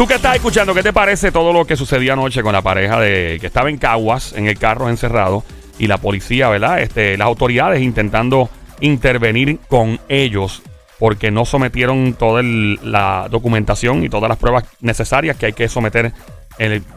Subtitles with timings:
[0.00, 2.98] Tú que estás escuchando, ¿qué te parece todo lo que sucedió anoche con la pareja
[2.98, 5.44] de que estaba en Caguas, en el carro encerrado,
[5.78, 6.80] y la policía, ¿verdad?
[6.80, 8.48] Este, las autoridades intentando
[8.80, 10.62] intervenir con ellos
[10.98, 16.14] porque no sometieron toda la documentación y todas las pruebas necesarias que hay que someter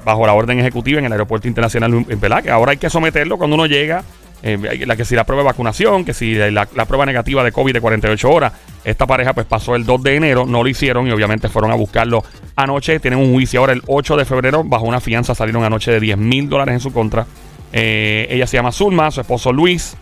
[0.05, 2.41] bajo la orden ejecutiva en el aeropuerto internacional, ¿verdad?
[2.41, 4.05] Que ahora hay que someterlo cuando uno llega,
[4.43, 7.51] eh, la que si la prueba de vacunación, que si la, la prueba negativa de
[7.51, 8.53] COVID de 48 horas.
[8.85, 11.75] Esta pareja pues pasó el 2 de enero, no lo hicieron y obviamente fueron a
[11.75, 12.23] buscarlo
[12.55, 12.99] anoche.
[12.99, 16.17] Tienen un juicio ahora el 8 de febrero, bajo una fianza salieron anoche de 10
[16.17, 17.25] mil dólares en su contra.
[17.71, 19.95] Eh, ella se llama Zulma, su esposo Luis.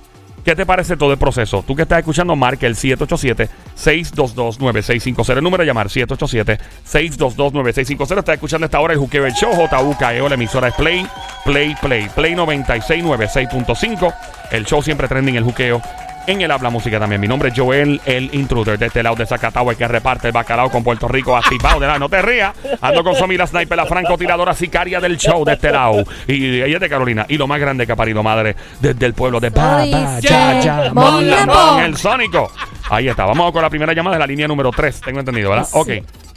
[0.43, 1.63] ¿Qué te parece todo el proceso?
[1.65, 5.37] Tú que estás escuchando, marca el 787-622-9650.
[5.37, 8.17] El número a llamar, 787-622-9650.
[8.17, 11.05] Estás escuchando esta hora el Juqueo el Show, JUKEO, la emisora es Play,
[11.45, 14.15] Play, Play, Play 9696.5.
[14.51, 15.79] El show siempre trending, el Juqueo.
[16.27, 17.19] En el habla música también.
[17.19, 20.33] Mi nombre es Joel, el intruder de este lado de Zacatau, el que reparte el
[20.33, 21.97] bacalao con Puerto Rico, activado de la.
[21.97, 22.53] No te rías.
[22.79, 26.03] Ando con Somi la sniper, la francotiradora sicaria del show de este lado.
[26.27, 27.25] Y ella es de Carolina.
[27.27, 30.21] Y lo más grande que ha parido madre desde el pueblo de Ba, Ba, Dice
[30.21, 32.51] Ya, Ya, Mon el Sónico.
[32.89, 33.25] Ahí está.
[33.25, 35.01] Vamos con la primera llamada de la línea número 3.
[35.01, 35.65] Tengo entendido, ¿verdad?
[35.65, 35.77] Sí.
[35.77, 35.89] Ok.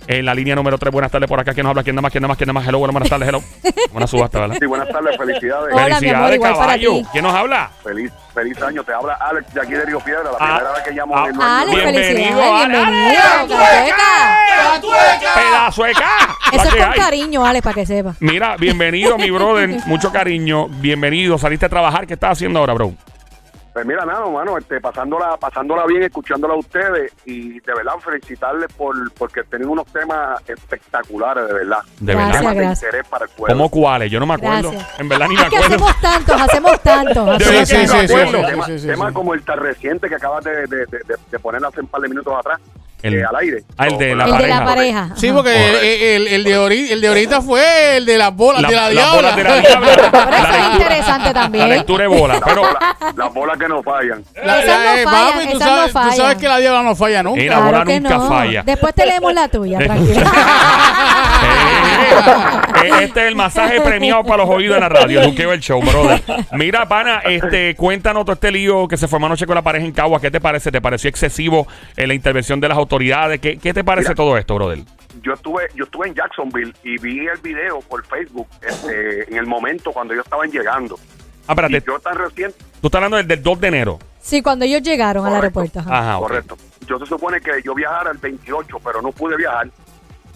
[0.06, 1.54] En la línea número 3, buenas tardes por acá.
[1.54, 1.82] ¿Quién nos habla?
[1.82, 2.12] ¿Quién nada más?
[2.12, 2.36] ¿Quién nada más?
[2.36, 2.68] ¿Quién nada más?
[2.68, 3.26] Hello, bueno, buenas tardes.
[3.26, 3.42] Hello.
[3.92, 4.56] Buena subasta, ¿verdad?
[4.60, 5.72] Sí, buenas tardes, felicidades.
[5.72, 6.92] Hola, mi amor, Felicidades, para caballo.
[6.98, 7.06] ti.
[7.12, 7.70] ¿Quién nos habla?
[7.82, 8.84] Feliz, feliz año.
[8.84, 10.56] Te habla Alex de aquí de Río Piedra, la Ah.
[10.56, 11.20] primera vez que llamo Ah.
[11.20, 11.70] en el nuevo Ale, año.
[11.92, 12.74] Bienvenido, felicidades, Ale.
[12.76, 13.58] bienvenido.
[13.58, 14.38] Cateca.
[15.34, 16.36] ¡Pedazo de ca!
[16.52, 16.98] Eso ¿La es con hay?
[16.98, 18.14] cariño, Ale, para que sepa.
[18.20, 19.70] Mira, bienvenido, mi brother.
[19.86, 20.66] Mucho cariño.
[20.68, 21.38] Bienvenido.
[21.38, 22.06] Saliste a trabajar.
[22.06, 22.92] ¿Qué estás haciendo ahora, bro?
[23.74, 28.72] Pues mira, nada, mano, este, pasándola, pasándola bien, escuchándola a ustedes y de verdad felicitarles
[28.74, 31.78] por porque tienen unos temas espectaculares, de verdad.
[31.98, 32.38] De Gracias, verdad.
[32.40, 32.82] Temas de gracias.
[32.84, 33.54] interés para el pueblo.
[33.56, 34.10] ¿Cómo cuáles?
[34.12, 34.70] Yo no me acuerdo.
[34.70, 35.00] Gracias.
[35.00, 35.74] En verdad ni me Es que acuerdo.
[35.74, 37.38] hacemos tantos, hacemos tantos.
[37.38, 38.38] De sí, sí, sí, acuerdo.
[38.38, 38.46] sí.
[38.46, 39.14] Temas sí, sí, temas sí.
[39.14, 42.00] como el tan reciente que acabas de, de, de, de- de poner hace un par
[42.00, 42.60] de minutos atrás,
[43.04, 43.58] El- eh, al aire.
[43.76, 44.58] Ah, el de la El de pareja.
[44.60, 45.08] la pareja.
[45.14, 48.62] Sí, porque el, el- el de ahorita, el de ahorita fue el de las bolas
[48.62, 49.14] La- de la las diabla.
[49.14, 49.88] bolas de la diabla.
[49.94, 51.68] Pero La eso es interesante La también.
[51.68, 52.34] lectura de bola.
[52.34, 52.82] Las Pero, bolas,
[53.16, 54.24] las bolas que no fallan.
[54.42, 56.38] La- Esas la- no eh, fallan, papi, tú esas sabes, no tú sabes fallan.
[56.40, 57.40] que la diabla no falla nunca.
[57.42, 58.28] Y la bola Claro que nunca no.
[58.28, 58.62] falla.
[58.64, 60.32] Después te leemos la tuya, tranquila.
[62.84, 65.60] Eh, este es el masaje premiado para los oídos de la radio, el Juqueo el
[65.60, 66.22] show, brother.
[66.52, 69.92] Mira, pana, este, cuéntanos todo este lío que se formó anoche con la pareja en
[69.92, 70.20] Cagua.
[70.20, 70.70] ¿Qué te parece?
[70.70, 71.66] ¿Te pareció excesivo
[71.96, 73.40] eh, la intervención de las autoridades?
[73.40, 74.14] ¿Qué, qué te parece Mira.
[74.16, 74.80] todo esto, brother?
[75.22, 79.46] yo estuve yo estuve en Jacksonville y vi el video por Facebook este, en el
[79.46, 80.98] momento cuando ellos estaban llegando.
[81.46, 83.98] Ah, espérate, Y yo tan reciente, tú estás hablando del, del 2 de enero.
[84.20, 85.60] Sí, cuando ellos llegaron al Correcto.
[85.60, 85.90] aeropuerto.
[85.92, 86.18] ajá.
[86.18, 86.56] Correcto.
[86.86, 89.68] Yo se supone que yo viajara el 28, pero no pude viajar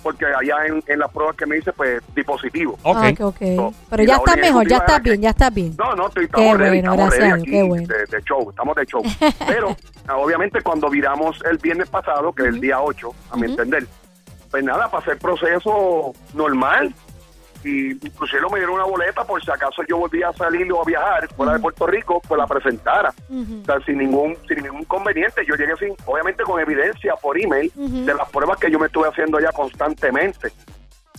[0.02, 2.78] porque allá en, en las pruebas que me hice, pues, di positivo.
[2.82, 2.96] Ok.
[2.98, 3.40] Ah, ok, ok.
[3.40, 5.74] No, Pero ya está mejor, ya está bien, ya está bien.
[5.78, 7.86] No, no, estoy, Qué estamos ready, bueno, estamos gracias ready aquí qué bueno.
[7.88, 9.02] de, de show, estamos de show.
[9.46, 9.76] Pero,
[10.16, 13.86] obviamente, cuando viramos el viernes pasado, que es el día 8, a mi entender,
[14.50, 16.94] pues nada, pasé el proceso normal.
[17.64, 20.84] Y inclusive me dieron una boleta por si acaso yo volvía a salir o a
[20.84, 23.12] viajar fuera de Puerto Rico, pues la presentara.
[23.30, 25.44] O sea, sin ningún, sin ningún inconveniente.
[25.46, 29.08] Yo llegué sin, obviamente con evidencia por email de las pruebas que yo me estuve
[29.08, 30.52] haciendo ya constantemente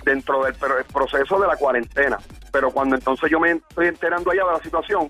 [0.03, 2.17] dentro del pero el proceso de la cuarentena.
[2.51, 5.09] Pero cuando entonces yo me estoy enterando allá de la situación,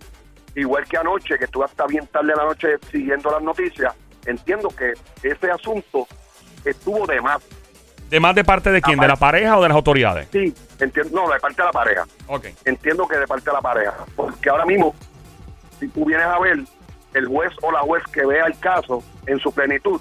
[0.55, 3.93] igual que anoche, que estuve hasta bien tarde de la noche siguiendo las noticias,
[4.25, 6.07] entiendo que ese asunto
[6.65, 7.41] estuvo de más.
[8.09, 8.99] ¿De más de parte de quién?
[8.99, 10.27] ¿De la pareja o de las autoridades?
[10.31, 12.05] Sí, entiendo, no, de parte de la pareja.
[12.27, 12.45] Ok.
[12.65, 13.93] entiendo que de parte de la pareja.
[14.15, 14.95] Porque ahora mismo,
[15.79, 16.59] si tú vienes a ver,
[17.13, 19.99] el juez o la juez que vea el caso en su plenitud,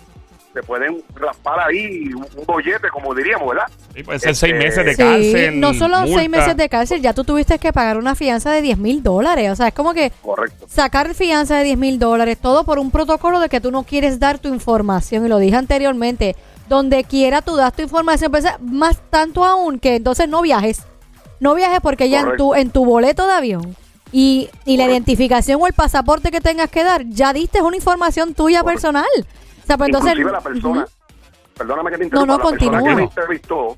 [0.54, 3.66] se pueden raspar ahí un bollete, como diríamos, ¿verdad?
[3.94, 5.60] Sí, pueden ser seis Este, meses de Sí, cárcel.
[5.60, 8.78] no solo seis meses de cárcel, ya tú tuviste que pagar una fianza de 10
[8.78, 9.50] mil dólares.
[9.50, 10.66] O sea, es como que Correcto.
[10.68, 14.18] sacar fianza de 10 mil dólares, todo por un protocolo de que tú no quieres
[14.18, 15.26] dar tu información.
[15.26, 16.34] Y lo dije anteriormente,
[16.68, 20.82] donde quiera tú das tu información, pues, más tanto aún que entonces no viajes.
[21.40, 23.76] No viajes porque ya en tu, en tu boleto de avión
[24.10, 28.34] y, y la identificación o el pasaporte que tengas que dar, ya diste una información
[28.34, 28.74] tuya Correcto.
[28.82, 29.06] personal.
[29.62, 30.18] O sea, pues entonces...
[30.18, 30.86] La persona,
[31.56, 32.88] perdóname que te No, interrumpa, no, la persona continúa.
[32.90, 33.76] que me entrevistó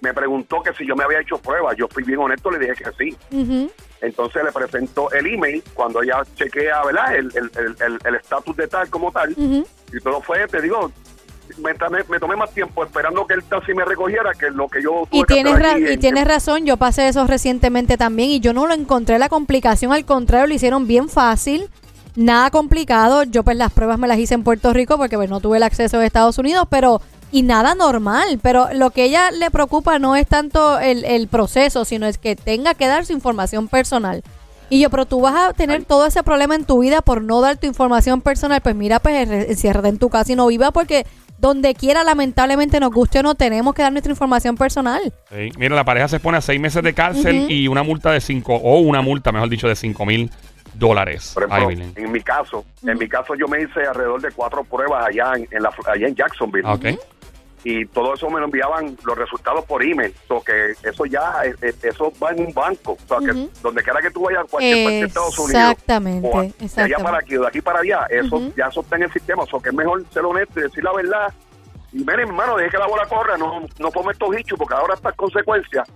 [0.00, 1.76] me preguntó que si yo me había hecho pruebas.
[1.76, 3.70] Yo fui bien honesto, le dije que sí.
[4.00, 7.16] Entonces le presentó el email cuando ella chequea, ¿verdad?
[7.16, 9.34] El estatus el, el, el estatus de tal como tal.
[9.36, 10.90] Y todo fue, te digo,
[11.58, 14.82] me, tomé- me tomé más tiempo esperando que el taxi me recogiera que lo que
[14.82, 18.52] yo tuve Y tienes, y en- tienes razón, yo pasé eso recientemente también y yo
[18.52, 21.68] no lo encontré la complicación, al contrario, lo hicieron bien fácil,
[22.16, 23.22] nada complicado.
[23.24, 25.62] Yo pues las pruebas me las hice en Puerto Rico porque pues no tuve el
[25.62, 27.00] acceso de Estados Unidos, pero
[27.32, 28.38] y nada normal.
[28.42, 32.36] Pero lo que ella le preocupa no es tanto el, el proceso, sino es que
[32.36, 34.22] tenga que dar su información personal.
[34.70, 37.40] Y yo, pero tú vas a tener todo ese problema en tu vida por no
[37.40, 38.60] dar tu información personal.
[38.62, 41.06] Pues mira, pues enciérrate en tu casa y no viva porque
[41.44, 45.12] donde quiera, lamentablemente, nos guste o no, tenemos que dar nuestra información personal.
[45.30, 45.50] Sí.
[45.58, 48.54] Mira, la pareja se expone a seis meses de cárcel y una multa de cinco,
[48.54, 50.30] o una multa, mejor dicho, de cinco mil
[50.72, 51.32] dólares.
[51.34, 55.06] Por ejemplo, en mi caso, en mi caso yo me hice alrededor de cuatro pruebas
[55.06, 56.66] allá en, en la, allá en Jacksonville.
[56.66, 56.86] Ah, ok.
[57.64, 60.14] Y todo eso me lo enviaban los resultados por email.
[60.28, 62.92] So que eso ya, eh, eh, eso va en un banco.
[62.92, 65.70] O sea, que donde quiera que tú vayas a cualquier parte de Estados Unidos.
[65.72, 67.02] Exactamente, o de allá exactamente.
[67.02, 69.44] para aquí, o de aquí para allá, eso ya eso está en el sistema.
[69.44, 71.32] O sea, que es mejor ser honesto y decir la verdad.
[71.92, 74.94] Y miren, hermano, deje que la bola corra, no, no ponme estos hichos, porque ahora
[74.94, 75.88] estas consecuencias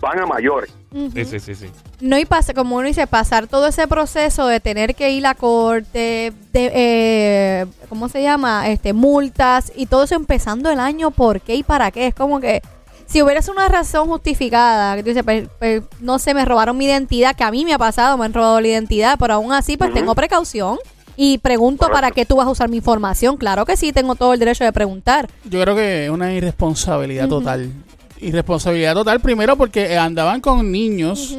[0.00, 0.70] van a mayores.
[0.92, 1.10] Ujú.
[1.14, 1.66] Sí, sí, sí, sí.
[2.00, 5.34] No, y pasa, como uno dice, pasar todo ese proceso de tener que ir a
[5.34, 8.68] corte, de, eh, ¿cómo se llama?
[8.68, 12.06] Este, multas y todo eso empezando el año, ¿por qué y para qué?
[12.06, 12.62] Es como que
[13.06, 16.84] si hubieras una razón justificada, que tú dices, pues, pues, no sé, me robaron mi
[16.84, 19.76] identidad, que a mí me ha pasado, me han robado la identidad, pero aún así,
[19.76, 20.78] pues tengo precaución
[21.16, 21.94] y pregunto Correcto.
[21.96, 23.38] para qué tú vas a usar mi información.
[23.38, 25.28] Claro que sí, tengo todo el derecho de preguntar.
[25.44, 27.72] Yo creo que es una irresponsabilidad total.
[28.20, 31.36] Irresponsabilidad total, primero porque andaban con niños.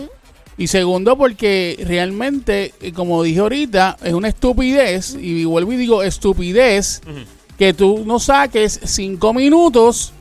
[0.57, 6.03] Y segundo, porque realmente, eh, como dije ahorita, es una estupidez, y vuelvo y digo
[6.03, 7.01] estupidez,
[7.57, 10.11] que tú no saques cinco minutos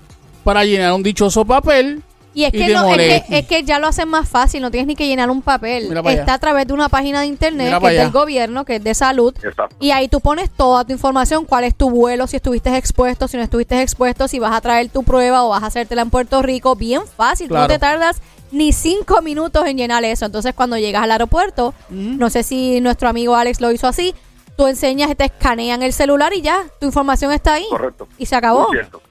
[0.45, 2.03] para llenar un dichoso papel.
[2.39, 4.63] Y es Y que, te no, es, que, es que ya lo hacen más fácil,
[4.63, 5.93] no tienes ni que llenar un papel.
[5.93, 6.35] Está allá.
[6.35, 8.95] a través de una página de internet Mira que es del gobierno, que es de
[8.95, 9.35] salud.
[9.43, 9.75] Exacto.
[9.81, 13.37] Y ahí tú pones toda tu información, cuál es tu vuelo, si estuviste expuesto, si
[13.39, 16.41] no estuviste expuesto, si vas a traer tu prueba o vas a hacértela en Puerto
[16.41, 16.77] Rico.
[16.77, 17.73] Bien fácil, tú no Claro.
[17.75, 20.25] te tardas ni cinco minutos en llenar eso.
[20.25, 24.15] Entonces cuando llegas al aeropuerto, no sé si nuestro amigo Alex lo hizo así,
[24.57, 27.67] tú enseñas, te escanean el celular y ya, tu información está ahí.
[27.69, 28.07] Correcto.
[28.17, 28.69] Y se acabó.
[28.69, 29.03] Muy cierto.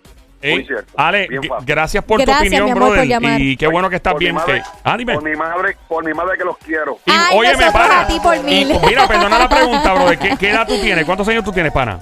[0.41, 0.93] Muy cierto.
[0.95, 3.41] Ale, Bien gracias por Gracias, tu mi opinión, amor, brother.
[3.41, 4.35] Y qué bueno que estás Por mi bien.
[4.35, 5.13] madre- que- dime.
[5.15, 6.99] Por mi madre, por mi madre que los quiero.
[7.05, 8.01] Y, Ay, óyeme, nosotros pana.
[8.01, 8.79] a ti por Y, mil.
[8.85, 10.19] mira, perdona la pregunta, brother.
[10.19, 11.05] ¿Qué, qué edad tú tienes?
[11.05, 11.99] ¿Cuántos años tú tienes, pana?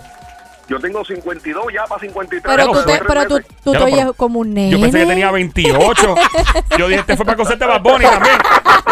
[0.68, 2.42] Yo tengo 52 ya para 53.
[2.44, 4.72] Pero Ya tú, te, pero tú, tú te oyes como un nene.
[4.72, 6.16] Yo pensé que tenía 28.
[6.80, 8.36] Yo dije, este fue para coserte Bad Bunny también.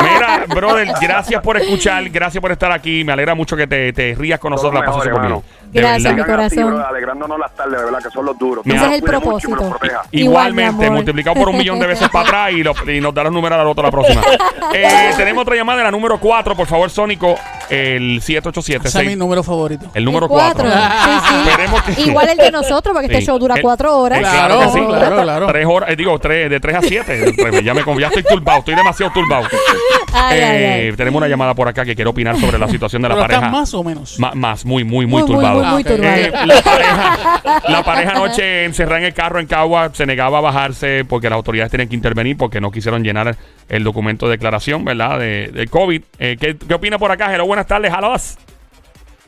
[0.04, 3.04] Mira, brother, gracias por escuchar, gracias por estar aquí.
[3.04, 4.82] Me alegra mucho que te, te rías con Todo nosotros.
[4.82, 5.44] La mejor, hermano.
[5.63, 6.82] De Gracias, mi corazón.
[6.82, 8.66] alegrándonos las tardes, de verdad, que son los duros.
[8.66, 9.78] Ese es el los propósito.
[10.12, 13.34] Igualmente, multiplicado por un millón de veces para atrás y, lo- y nos da los
[13.34, 14.22] números al otro la próxima.
[14.76, 17.36] Eh, tenemos otra llamada, la número 4, por favor, Sónico,
[17.70, 18.88] el 787.
[18.88, 19.86] Ese es mi número favorito.
[19.94, 20.66] el número El cuatro.
[20.66, 20.72] 4.
[21.04, 21.50] Sí, sí.
[21.50, 23.14] Esperemos que- Igual el de nosotros, porque Sí.
[23.14, 24.20] este show dura El- cuatro horas.
[24.20, 24.86] Eh, Claro, claro que sí.
[24.86, 25.48] claro, claro.
[25.48, 27.34] Tres horas, eh, digo, tres, de 3 a 7.
[27.64, 29.48] ya, me, ya estoy turbado, estoy demasiado turbado.
[30.16, 30.92] Ay, Eh, ay, ay.
[30.96, 33.50] Tenemos una llamada por acá que quiere opinar sobre la situación de la Pero pareja.
[33.50, 34.20] más o menos.
[34.20, 35.64] Ma- más, muy, muy, muy, Muy, turbado.
[35.64, 36.16] muy, muy Ah, turbado.
[36.16, 40.42] Eh, la pareja, la pareja anoche encerrada en el carro en Cagua se negaba a
[40.42, 43.36] bajarse porque las autoridades tenían que intervenir porque no quisieron llenar
[43.70, 45.18] el documento de declaración, ¿verdad?
[45.18, 46.02] De, de COVID.
[46.20, 47.34] Eh, ¿qué, ¿Qué opina por acá?
[47.34, 48.36] Hello, buenas tardes, halos.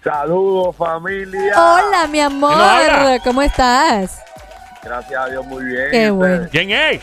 [0.04, 1.54] Saludos familia.
[1.56, 3.22] Hola, mi amor.
[3.24, 4.20] ¿Cómo estás?
[4.84, 6.48] Gracias a Dios, muy bien.
[6.52, 7.02] ¿Quién es?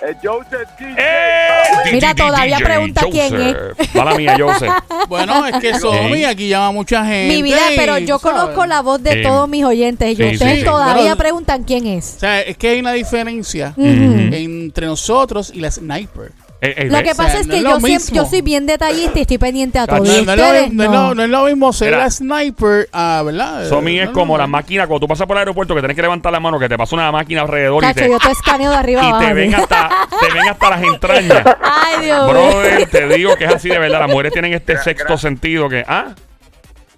[0.00, 0.94] El Joseph DJ.
[0.98, 1.62] ¡Eh!
[1.92, 3.94] Mira, DJ, todavía pregunta quién es.
[3.94, 4.72] Mala mía, Joseph.
[5.08, 7.34] Bueno, es que Somi aquí llama mucha gente.
[7.36, 8.36] Mi vida, pero yo ¿sabes?
[8.36, 10.64] conozco la voz de todos mis oyentes y Sí, ustedes sí.
[10.64, 12.14] todavía preguntan quién es.
[12.16, 16.32] O sea, es que hay una diferencia entre nosotros y la sniper.
[16.64, 18.40] Eh, eh, Lo que o sea, pasa es no que es yo, siempre, yo soy
[18.40, 19.96] bien detallista y estoy pendiente a todo.
[19.98, 23.68] No, no es lo, no es mismo ser la sniper, ah, ¿verdad?
[23.68, 24.52] Somi Eh, es no, como no, la no.
[24.52, 26.78] máquina cuando tú pasas por el aeropuerto que tienes que levantar la mano, que te
[26.78, 29.24] pasa una máquina alrededor y te, yo te escaneo de arriba y abajo.
[29.26, 29.90] te ven hasta,
[30.20, 31.42] te ven hasta las entrañas.
[31.62, 32.28] Ay, Dios mío.
[32.32, 33.98] Brother, te digo que es así de verdad.
[33.98, 35.84] Las mujeres tienen este Gra- sexto sentido que.
[35.88, 36.14] ¿Ah?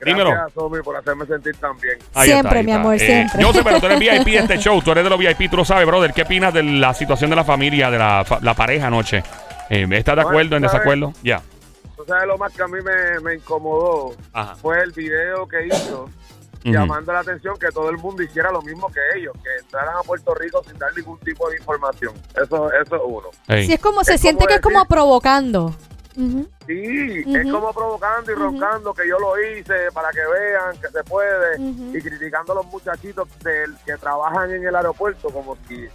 [0.04, 0.32] Dímelo.
[0.32, 1.96] Gracias, Somi, por hacerme sentir tan bien.
[2.12, 3.40] Ahí Siempre, mi amor, siempre.
[3.40, 4.82] Yo sé, pero tú eres VIP de este show.
[4.82, 6.12] Tú eres de los VIP, tú lo sabes, brother.
[6.12, 9.22] ¿Qué opinas de la situación de la familia, de la pareja anoche?
[9.70, 10.72] Eh, ¿Estás de Bueno, acuerdo, en ¿sabes?
[10.72, 11.12] desacuerdo?
[11.22, 11.42] Ya.
[11.96, 14.54] Tú sabes lo más que a mí me, me incomodó Ajá.
[14.56, 16.08] fue el video que hizo
[16.64, 20.02] llamando la atención que todo el mundo hiciera lo mismo que ellos, que entraran a
[20.02, 22.14] Puerto Rico sin dar ningún tipo de información.
[22.42, 23.28] Eso, eso es uno.
[23.48, 23.66] Ey.
[23.66, 25.74] Sí, es como, se Es siente como que es como provocando.
[26.66, 31.04] Sí, es como provocando y roncando que yo lo hice para que vean que se
[31.04, 35.86] puede y criticando a los muchachitos del, que trabajan en el aeropuerto como si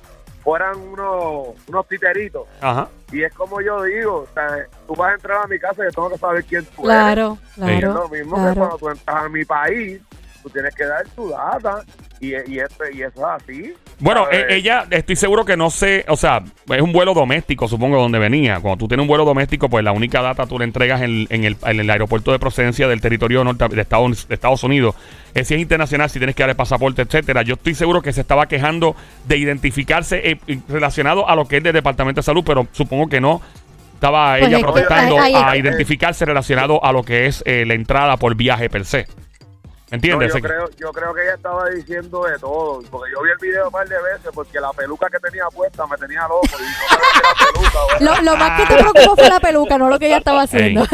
[0.49, 2.47] fueran unos, unos titeritos.
[2.59, 2.89] Ajá.
[3.11, 5.85] Y es como yo digo, o sea, tú vas a entrar a mi casa y
[5.85, 7.69] yo tengo que saber quién tú Claro, eres.
[7.69, 7.93] Y es claro.
[7.93, 8.55] lo mismo que claro.
[8.55, 10.01] cuando tú entras a mi país,
[10.41, 11.83] tú tienes que dar tu data
[12.19, 13.73] y, y, este, y eso es así.
[13.99, 17.97] Bueno, eh, ella, estoy seguro que no sé, o sea, es un vuelo doméstico, supongo,
[18.01, 18.59] donde venía.
[18.61, 21.43] Cuando tú tienes un vuelo doméstico, pues la única data tú la entregas en, en
[21.43, 24.95] el, en el aeropuerto de procedencia del territorio norte de Estados, de Estados Unidos.
[25.33, 27.41] Eh, si es internacional, si tienes que dar el pasaporte, etcétera.
[27.41, 28.95] Yo estoy seguro que se estaba quejando
[29.25, 33.19] de identificarse eh, relacionado a lo que es del Departamento de Salud, pero supongo que
[33.21, 33.41] no.
[33.95, 37.73] Estaba Pues ella protestando ahí- ahí- a identificarse relacionado a lo que es eh, la
[37.73, 39.07] entrada por viaje per se.
[39.91, 40.33] No, ¿Entiendes?
[40.33, 43.65] yo, creo, yo creo que ella estaba diciendo de todo, porque yo vi el video
[43.65, 46.93] un par de veces porque la peluca que tenía puesta me tenía loco y no
[46.93, 47.99] que peluca.
[48.21, 50.85] Lo, lo más que te preocupó fue la peluca, no lo que ella estaba haciendo.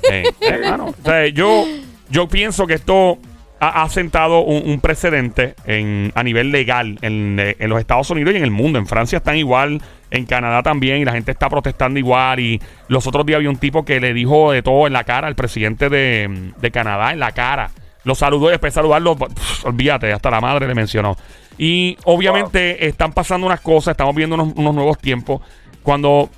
[0.40, 1.66] Hermano, o sea, yo,
[2.08, 3.18] yo pienso que esto
[3.60, 8.32] ha, ha sentado un, un precedente en, a nivel legal en, en los Estados Unidos
[8.34, 8.78] y en el mundo.
[8.78, 12.40] En Francia están igual, en Canadá también, y la gente está protestando igual.
[12.40, 15.28] Y los otros días había un tipo que le dijo de todo en la cara
[15.28, 17.70] al presidente de, de Canadá, en la cara.
[18.04, 21.16] Lo saludó y después de saludarlo, pff, olvídate, hasta la madre le mencionó.
[21.58, 25.40] Y obviamente están pasando unas cosas, estamos viendo unos, unos nuevos tiempos.
[25.82, 26.30] Cuando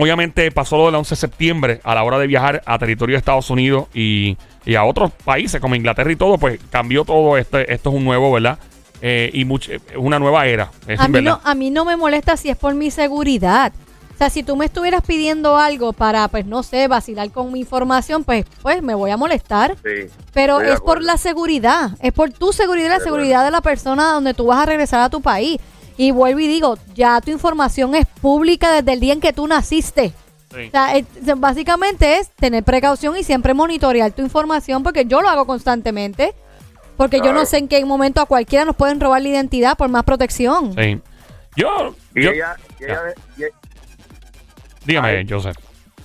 [0.00, 3.18] Obviamente pasó lo del 11 de septiembre a la hora de viajar a territorio de
[3.18, 7.36] Estados Unidos y, y a otros países como Inglaterra y todo, pues cambió todo.
[7.36, 8.60] Este, esto es un nuevo, ¿verdad?
[9.02, 10.70] Eh, y much- es una nueva era.
[10.86, 11.40] Es A mí, verdad.
[11.44, 13.72] no, a mí no me molesta si es por mi seguridad.
[14.18, 17.60] O sea, si tú me estuvieras pidiendo algo para, pues no sé, vacilar con mi
[17.60, 19.76] información, pues, pues me voy a molestar.
[19.84, 20.10] Sí.
[20.34, 23.14] Pero es por la seguridad, es por tu seguridad y la De acuerdo.
[23.18, 25.60] seguridad de la persona donde tú vas a regresar a tu país.
[25.96, 29.46] Y vuelvo y digo, ya tu información es pública desde el día en que tú
[29.46, 30.12] naciste.
[30.52, 30.66] Sí.
[30.66, 31.06] O sea, es-
[31.36, 36.34] básicamente es tener precaución y siempre monitorear tu información porque yo lo hago constantemente.
[36.96, 39.88] Porque yo no sé en qué momento a cualquiera nos pueden robar la identidad por
[39.88, 40.74] más protección.
[40.74, 41.00] Sí.
[41.54, 43.00] Yo, Y yo- ella, y ella,
[43.36, 43.42] y-
[44.88, 45.24] dígame.
[45.28, 45.56] Joseph.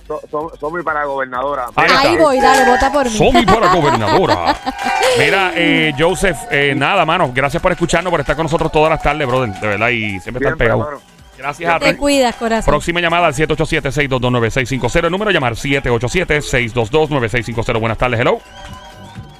[0.06, 1.64] so- so- son muy para gobernadora.
[1.76, 3.10] Ahí voy, dale, vota por mí.
[3.10, 4.54] Somi para gobernadora.
[5.18, 7.30] Mira, eh, Joseph, eh, nada, mano.
[7.34, 9.50] Gracias por escucharnos, por estar con nosotros todas las tardes, brother.
[9.54, 10.82] De verdad, y siempre estar siempre, pegado.
[10.82, 11.00] hermano.
[11.38, 11.98] Gracias a Te ti.
[11.98, 12.70] cuidas, corazón.
[12.70, 15.06] Próxima llamada al 787-622-9650.
[15.06, 17.80] El número a llamar 787-622-9650.
[17.80, 18.38] Buenas tardes, hello.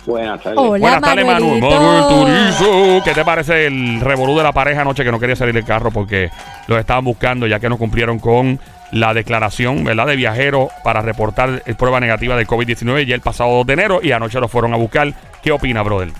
[0.07, 0.59] Buenas tardes.
[0.59, 1.27] Hola, Buenas tardes.
[1.27, 3.03] Manuel Turizo.
[3.05, 5.91] ¿Qué te parece el revolú de la pareja anoche que no quería salir del carro
[5.91, 6.31] porque
[6.67, 8.59] los estaban buscando ya que no cumplieron con
[8.95, 10.07] la declaración ¿verdad?
[10.07, 14.01] de viajero para reportar eh, prueba negativa de COVID-19 ya el pasado 2 de enero
[14.03, 15.13] y anoche los fueron a buscar?
[15.43, 16.11] ¿Qué opina, brother?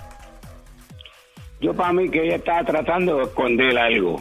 [1.61, 4.21] Yo para mí que ella estaba tratando de esconder algo.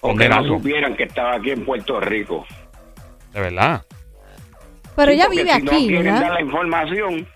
[0.00, 2.44] O que no supieran que estaba aquí en Puerto Rico.
[3.32, 3.82] De verdad.
[4.94, 7.26] Pero Sí, ella vive si no aquí, quieren dar la información,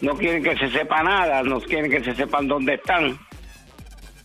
[0.00, 3.16] no quieren que se sepa nada, no quieren que se sepan dónde están.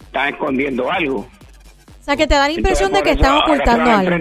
[0.02, 1.20] Están escondiendo algo.
[1.20, 4.18] O sea, que te da la impresión de que están ocultando algo.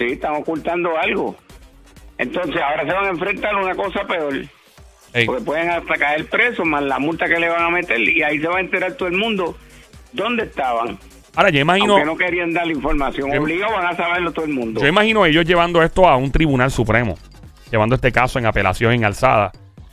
[0.00, 1.36] Sí, están ocultando algo.
[2.16, 4.34] Entonces ahora se van a enfrentar a una cosa peor.
[5.12, 8.22] Ey, Porque pueden hasta caer presos, más la multa que le van a meter, y
[8.22, 9.58] ahí se va a enterar todo el mundo
[10.12, 10.98] dónde estaban.
[11.36, 14.52] Ahora, yo imagino, Aunque no querían dar la información, obligados van a saberlo todo el
[14.52, 14.80] mundo.
[14.80, 17.18] yo imagino ellos llevando esto a un tribunal supremo,
[17.70, 19.52] llevando este caso en apelación en alzada.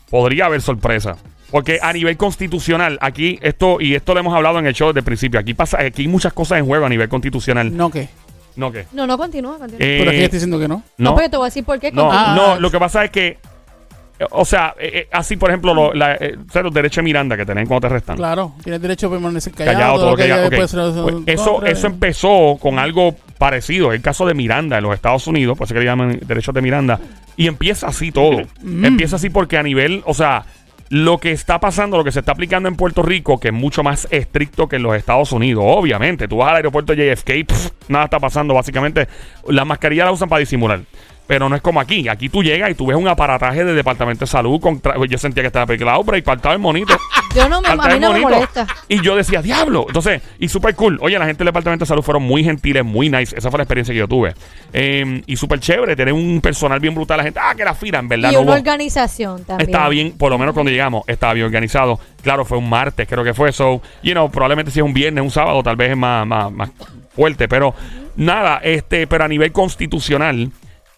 [0.09, 1.17] Podría haber sorpresa.
[1.51, 4.99] Porque a nivel constitucional, aquí esto, y esto lo hemos hablado en el show desde
[4.99, 7.75] el principio, aquí pasa, aquí hay muchas cosas en juego a nivel constitucional.
[7.75, 8.07] No, ¿qué?
[8.57, 8.85] ¿No qué?
[8.91, 9.79] No, no, continúa, continúa.
[9.85, 10.75] Eh, Pero aquí estoy diciendo que no.
[10.77, 11.91] no, no, porque te voy a decir por qué.
[11.91, 12.35] no, continúa.
[12.35, 13.37] No, lo que pasa es que,
[14.31, 17.03] o sea, eh, eh, así por ejemplo, lo- la, eh, o sea, los derechos de
[17.03, 18.17] Miranda que tienen cuando te arrestan.
[18.17, 19.77] Claro, tienes derecho a permanecer callado.
[19.77, 23.93] Callado, todo lo que después Pues eso, contra- eso empezó con algo parecido.
[23.93, 26.61] El caso de Miranda en los Estados Unidos, por eso que le llaman derechos de
[26.63, 26.99] Miranda.
[27.35, 28.41] Y empieza así todo.
[28.63, 28.85] Mm.
[28.85, 30.43] Empieza así porque a nivel, o sea,
[30.89, 33.83] lo que está pasando, lo que se está aplicando en Puerto Rico, que es mucho
[33.83, 35.63] más estricto que en los Estados Unidos.
[35.65, 38.53] Obviamente, tú vas al aeropuerto de JFK, pff, nada está pasando.
[38.53, 39.07] Básicamente,
[39.47, 40.81] la mascarilla la usan para disimular.
[41.27, 42.07] Pero no es como aquí.
[42.07, 44.61] Aquí tú llegas y tú ves un aparataje del Departamento de Salud.
[45.09, 46.97] Yo sentía que estaba película Outbreak, faltaba el monito.
[47.35, 48.65] Yo no me, a mí no me molesta.
[48.87, 49.85] Y yo decía, diablo.
[49.87, 50.97] Entonces, y súper cool.
[51.01, 53.37] Oye, la gente del Departamento de Salud fueron muy gentiles, muy nice.
[53.37, 54.33] Esa fue la experiencia que yo tuve.
[54.73, 57.17] Eh, y súper chévere, tener un personal bien brutal.
[57.17, 58.31] La gente, ah, que la fila, en verdad.
[58.31, 59.69] Y no una hubo- organización también.
[59.69, 61.99] Estaba bien, por lo menos cuando llegamos, estaba bien organizado.
[62.23, 63.51] Claro, fue un martes, creo que fue.
[63.51, 66.51] So, you know, probablemente si es un viernes, un sábado, tal vez es más, más,
[66.51, 66.69] más
[67.15, 67.47] fuerte.
[67.47, 67.73] Pero
[68.15, 70.51] nada, este, pero a nivel constitucional,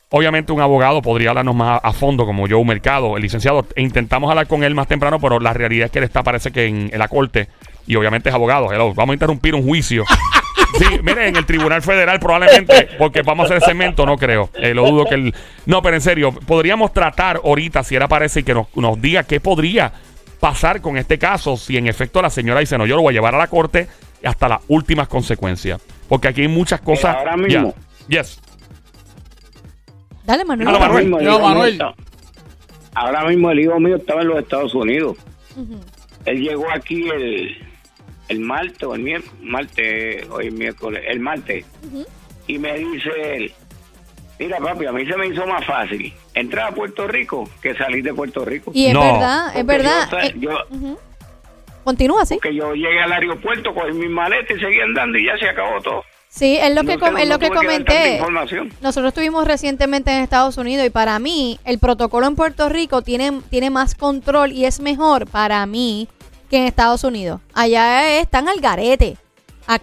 [0.09, 3.65] obviamente un abogado podría hablarnos más a, a fondo, como Joe Mercado, el licenciado.
[3.75, 6.51] E intentamos hablar con él más temprano, pero la realidad es que él está, parece
[6.51, 7.47] que en, en la corte,
[7.87, 8.71] y obviamente es abogado.
[8.71, 10.05] Hello, vamos a interrumpir un juicio.
[10.77, 14.51] Sí, mire, en el Tribunal Federal probablemente, porque vamos a hacer cemento, no creo.
[14.53, 15.33] Eh, lo dudo que él...
[15.65, 19.23] No, pero en serio, podríamos tratar ahorita, si él aparece, y que nos, nos diga
[19.23, 19.91] qué podría
[20.39, 23.15] pasar con este caso si en efecto la señora dice, no, yo lo voy a
[23.15, 23.87] llevar a la corte
[24.23, 25.81] hasta las últimas consecuencias.
[26.07, 27.15] Porque aquí hay muchas cosas...
[27.15, 27.73] ahora mismo.
[28.07, 28.39] Yes.
[30.29, 30.67] Dale, Manuel.
[30.67, 31.03] Ahora Manuel.
[31.05, 31.71] mismo el Yo, hijo mío Manuel.
[31.73, 31.93] está-
[32.93, 35.17] ahora mismo el hijo mío estaba en los Estados Unidos.
[36.25, 37.57] Él llegó aquí el,
[38.27, 41.65] el martes o el miércoles, martes, hoy miércoles, el martes.
[42.45, 43.51] Y me dice él,
[44.37, 48.03] mira papi, a mí se me hizo más fácil entrar a Puerto Rico que salir
[48.03, 48.71] de Puerto Rico.
[48.73, 49.01] Y es No.
[49.01, 50.09] verdad, es Porque verdad.
[50.11, 50.99] Yo, Eh, yo-
[51.83, 52.35] Continúa, sí.
[52.35, 55.81] porque yo llegué al aeropuerto, cogí mis maletas y seguí andando y ya se acabó
[55.81, 56.03] todo.
[56.29, 58.21] Sí, es lo que, No es lo que comenté.
[58.81, 63.41] Nosotros estuvimos recientemente en Estados Unidos y para mí el protocolo en Puerto Rico tiene,
[63.49, 66.07] tiene más control y es mejor para mí
[66.49, 67.41] que en Estados Unidos.
[67.53, 69.17] Allá están al garete,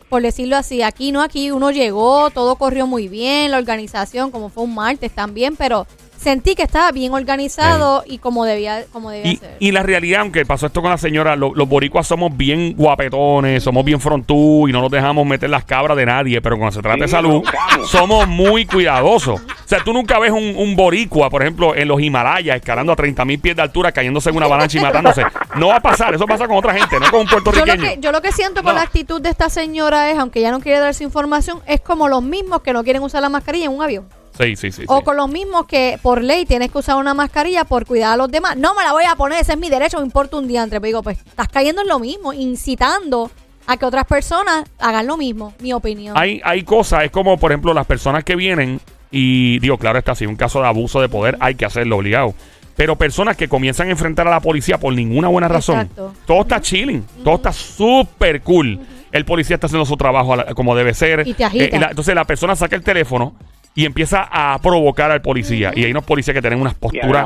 [0.09, 0.83] por decirlo así.
[0.83, 5.11] Aquí no, aquí uno llegó, todo corrió muy bien, la organización, como fue un martes
[5.12, 5.87] también, pero
[6.26, 9.56] sentí que estaba bien organizado y como debía, como debía Y, ser.
[9.61, 13.62] y la realidad, aunque pasó esto con la señora, lo- los boricuas somos bien guapetones,
[13.62, 16.83] somos bien frontú y no nos dejamos meter las cabras de nadie, pero cuando se
[16.83, 17.45] trata de Sí, salud,
[17.87, 19.40] somos muy cuidadosos.
[19.40, 22.97] O sea, tú nunca ves un, un boricua, por ejemplo, en los Himalayas, escalando a
[22.97, 25.23] 30 mil pies de altura, cayéndose en una avalancha y matándose.
[25.56, 27.83] No va a pasar, eso pasa con otra gente, no con un Yo lo, puertorriqueño.
[27.95, 28.78] que, yo lo que siento con No.
[28.78, 32.09] la actitud de esta señora es, aunque ella no quiere dar su información, es como
[32.09, 34.06] los mismos que no quieren usar la mascarilla en un avión.
[34.38, 34.85] Sí, sí, sí.
[34.88, 35.05] O sí.
[35.05, 38.31] con los mismos que por ley tienes que usar una mascarilla por cuidar a los
[38.31, 38.57] demás.
[38.57, 40.81] No me la voy a poner, ese es mi derecho, me importa un diantre.
[40.81, 43.31] Pero digo, pues estás cayendo en lo mismo, incitando
[43.66, 46.16] a que otras personas hagan lo mismo, mi opinión.
[46.16, 50.12] Hay, hay cosas, es como, por ejemplo, las personas que vienen y, digo, claro está,
[50.12, 52.35] es un caso de abuso de poder, hay que hacerlo obligado.
[52.76, 56.12] Pero personas que comienzan a enfrentar a la policía por ninguna buena razón, Exacto.
[56.26, 58.78] todo está chilling, todo está súper cool.
[59.12, 61.26] El policía está haciendo su trabajo la- como debe ser.
[61.26, 61.64] Y te agita.
[61.76, 63.35] Eh, la- entonces la persona saca el teléfono
[63.76, 65.71] y empieza a provocar al policía.
[65.76, 67.25] Y hay unos policías que tienen unas posturas.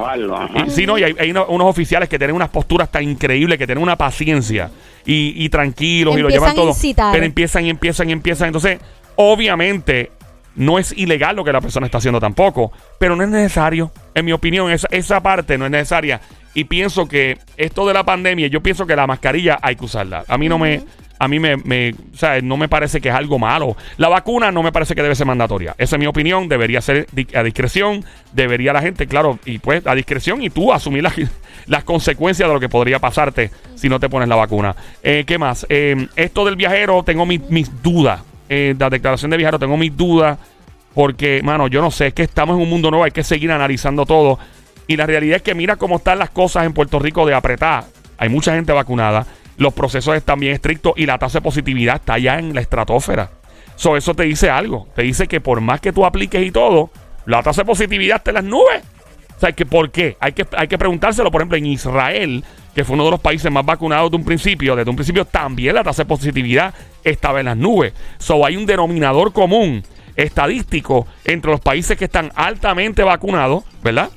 [0.67, 3.57] Y- sí, no, y hay, hay uno- unos oficiales que tienen unas posturas tan increíbles,
[3.57, 4.69] que tienen una paciencia
[5.07, 6.69] y, y tranquilos y lo llevan todo.
[6.71, 7.13] incitar.
[7.13, 8.49] Pero empiezan y empiezan y empiezan.
[8.49, 8.79] Entonces,
[9.15, 10.11] obviamente,
[10.57, 13.93] no es ilegal lo que la persona está haciendo tampoco, pero no es necesario.
[14.15, 16.21] En mi opinión, esa, esa parte no es necesaria.
[16.53, 20.25] Y pienso que esto de la pandemia, yo pienso que la mascarilla hay que usarla.
[20.27, 20.83] A mí no me.
[21.21, 23.77] A mí me, o sea, no me parece que es algo malo.
[23.99, 25.75] La vacuna no me parece que debe ser mandatoria.
[25.79, 26.49] Esa es mi opinión.
[26.49, 28.05] Debería ser a discreción.
[28.33, 31.15] Debería la gente, claro, y pues a discreción y tú asumir las,
[31.67, 34.75] las consecuencias de lo que podría pasarte si no te pones la vacuna.
[35.03, 35.67] Eh, ¿Qué más?
[35.69, 38.23] Eh, esto del viajero, tengo mi- mis dudas.
[38.49, 40.39] Eh, la declaración de viajero, tengo mis dudas.
[40.95, 43.53] Porque, mano, yo no sé, es que estamos en un mundo nuevo, hay que seguir
[43.53, 44.39] analizando todo.
[44.89, 47.85] Y la realidad es que mira cómo están las cosas en Puerto Rico de apretar.
[48.19, 49.25] Hay mucha gente vacunada,
[49.61, 53.31] los procesos están bien estrictos y la tasa de positividad está ya en la estratosfera.
[53.77, 54.89] So, eso te dice algo.
[54.95, 56.89] Te dice que por más que tú apliques y todo,
[57.27, 58.83] la tasa de positividad está en las nubes.
[59.37, 60.17] O sea, que ¿por qué?
[60.19, 62.43] Hay que, hay que preguntárselo, por ejemplo, en Israel,
[62.75, 65.75] que fue uno de los países más vacunados de un principio, desde un principio también
[65.75, 66.73] la tasa de positividad
[67.05, 67.93] estaba en las nubes.
[68.17, 69.83] So, hay un denominador común
[70.17, 74.09] estadístico entre los países que están altamente vacunados, ¿verdad?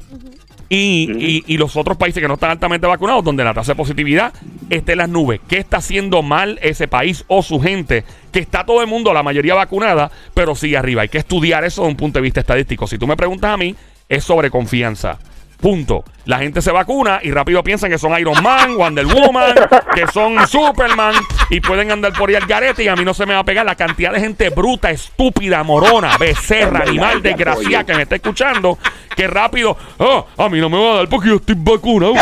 [0.76, 3.76] Y, y- y los otros países que no están altamente vacunados, donde la tasa de
[3.76, 4.34] positividad
[4.72, 5.40] está en las nubes.
[5.48, 8.04] ¿Qué está haciendo mal ese país o su gente?
[8.32, 11.04] Que está todo el mundo, la mayoría vacunada, pero sigue arriba.
[11.04, 12.88] Hay que estudiar eso desde un punto de vista estadístico.
[12.88, 13.76] Si tú me preguntas a mí,
[14.10, 15.20] es sobre confianza.
[15.64, 16.04] Punto.
[16.26, 19.56] La gente se vacuna y rápido piensan que son Iron Man, Wonder Woman,
[19.96, 21.16] que son Superman
[21.50, 23.44] y pueden andar por ahí al garete y a mí no se me va a
[23.46, 28.78] pegar la cantidad de gente bruta, estúpida, morona, becerra, animal, desgraciada que me está escuchando,
[29.16, 32.14] que rápido, ah, a mí no me va a dar porque yo estoy vacunado.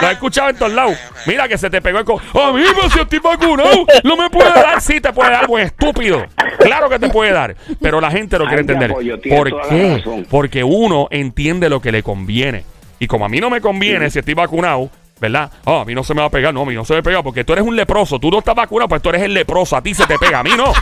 [0.00, 0.96] Lo he escuchado en todos lados.
[1.26, 4.30] Mira que se te pegó el co a mí pues si estoy vacunado, no me
[4.30, 6.24] puede dar, sí te puede dar, buen estúpido.
[6.60, 8.94] Claro que te puede dar, pero la gente no quiere entender.
[9.20, 10.04] tiene ¿Por qué?
[10.30, 12.75] Porque uno entiende lo que le conviene.
[12.98, 15.50] Y como a mí no me conviene si estoy vacunado, ¿verdad?
[15.64, 17.02] Ah, a mí no se me va a pegar, no, a mí no se me
[17.02, 18.18] pega porque tú eres un leproso.
[18.18, 19.76] Tú no estás vacunado, pues tú eres el leproso.
[19.76, 20.72] A ti se te pega, a mí no.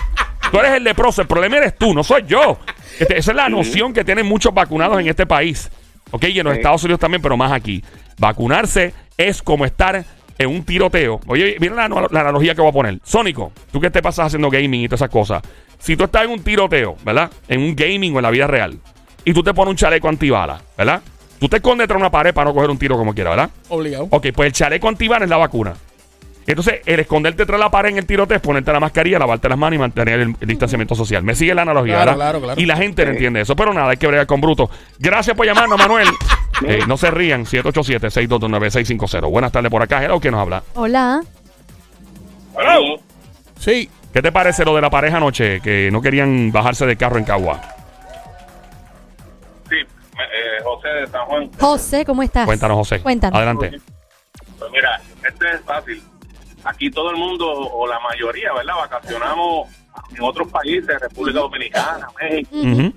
[0.51, 1.23] Tú eres el leproso.
[1.23, 2.59] El problema eres tú, no soy yo.
[2.99, 5.71] Este, esa es la noción que tienen muchos vacunados en este país.
[6.13, 6.25] ¿Ok?
[6.25, 6.59] Y en los Sí.
[6.61, 7.83] Estados Unidos también, pero más aquí.
[8.19, 10.05] Vacunarse es como estar
[10.39, 11.21] en un tiroteo.
[11.27, 13.01] Oye, mira la, la analogía que voy a poner.
[13.05, 15.43] Sónico, tú que te pasas haciendo gaming y todas esas cosas.
[15.79, 17.31] Si tú estás en un tiroteo, ¿verdad?
[17.49, 18.79] En un gaming o en la vida real,
[19.25, 21.03] y tú te pones un chaleco antibala, ¿verdad?
[21.39, 23.51] Tú te escondes tras una pared para no coger un tiro como quiera, ¿verdad?
[23.69, 24.07] Obligado.
[24.11, 25.75] Ok, pues el chaleco antibala es la vacuna.
[26.47, 29.57] Entonces, el esconderte tras la pared en el tiroteo es ponerte la mascarilla, lavarte las
[29.57, 31.23] manos y mantener el, el distanciamiento social.
[31.23, 32.17] Me sigue la analogía, Claro, ¿verdad?
[32.17, 32.61] claro, claro.
[32.61, 33.57] Y la gente no entiende eso.
[33.57, 34.69] Pero nada, hay que bregar con bruto.
[34.99, 36.09] Gracias por llamarnos, Manuel.
[36.67, 39.31] Eh, no se rían, 787-622-9650.
[39.31, 40.05] Buenas tardes por acá.
[40.05, 40.63] Hello, ¿quién nos habla?
[40.75, 41.23] Hola.
[43.59, 43.89] Sí.
[44.13, 47.25] ¿Qué te parece lo de la pareja anoche que no querían bajarse del carro en
[47.25, 47.61] Cagua?
[50.65, 51.51] Eh, José de San Juan.
[51.61, 52.47] José, ¿cómo estás?
[52.47, 53.01] Cuéntanos, José.
[53.03, 53.37] Cuéntanos.
[53.37, 53.81] Adelante.
[54.59, 56.03] Pues mira, este es fácil.
[56.65, 58.75] Aquí todo el mundo, o la mayoría, ¿verdad?
[58.77, 59.69] Vacacionamos
[60.17, 62.93] en otros países, República Dominicana, México, Ujú.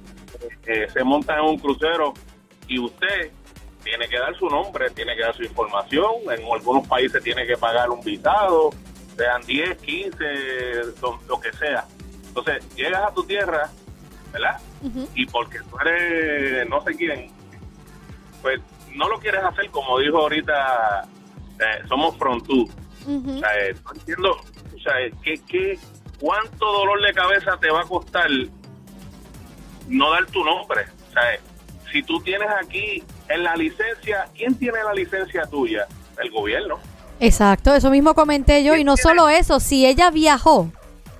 [0.66, 2.14] eh, se monta en un crucero
[2.68, 3.32] y usted
[3.84, 6.12] tiene que dar su nombre, tiene que dar su información.
[6.32, 8.70] En algunos países tiene que pagar un visado,
[9.18, 10.18] sean 10, 15,
[11.02, 11.86] lo, lo que sea.
[12.30, 13.70] Entonces, llegas a tu tierra,
[14.32, 14.60] ¿verdad?
[15.14, 17.32] Y porque tú eres no sé quién,
[18.42, 18.60] pues
[18.96, 21.08] no lo quieres hacer como dijo ahorita,
[21.60, 22.70] eh, somos frontú.
[23.08, 25.80] O sea, eh, no entiendo, o sea, eh, ¿qué, qué,
[26.20, 28.30] ¿cuánto dolor de cabeza te va a costar
[29.88, 30.82] no dar tu nombre?
[31.10, 31.22] O sea,
[31.92, 35.88] si tú tienes aquí en la licencia, ¿quién tiene la licencia tuya?
[36.22, 36.80] El gobierno.
[37.20, 38.76] Exacto, eso mismo comenté yo.
[38.76, 40.72] Y no solo eso, si ella viajó,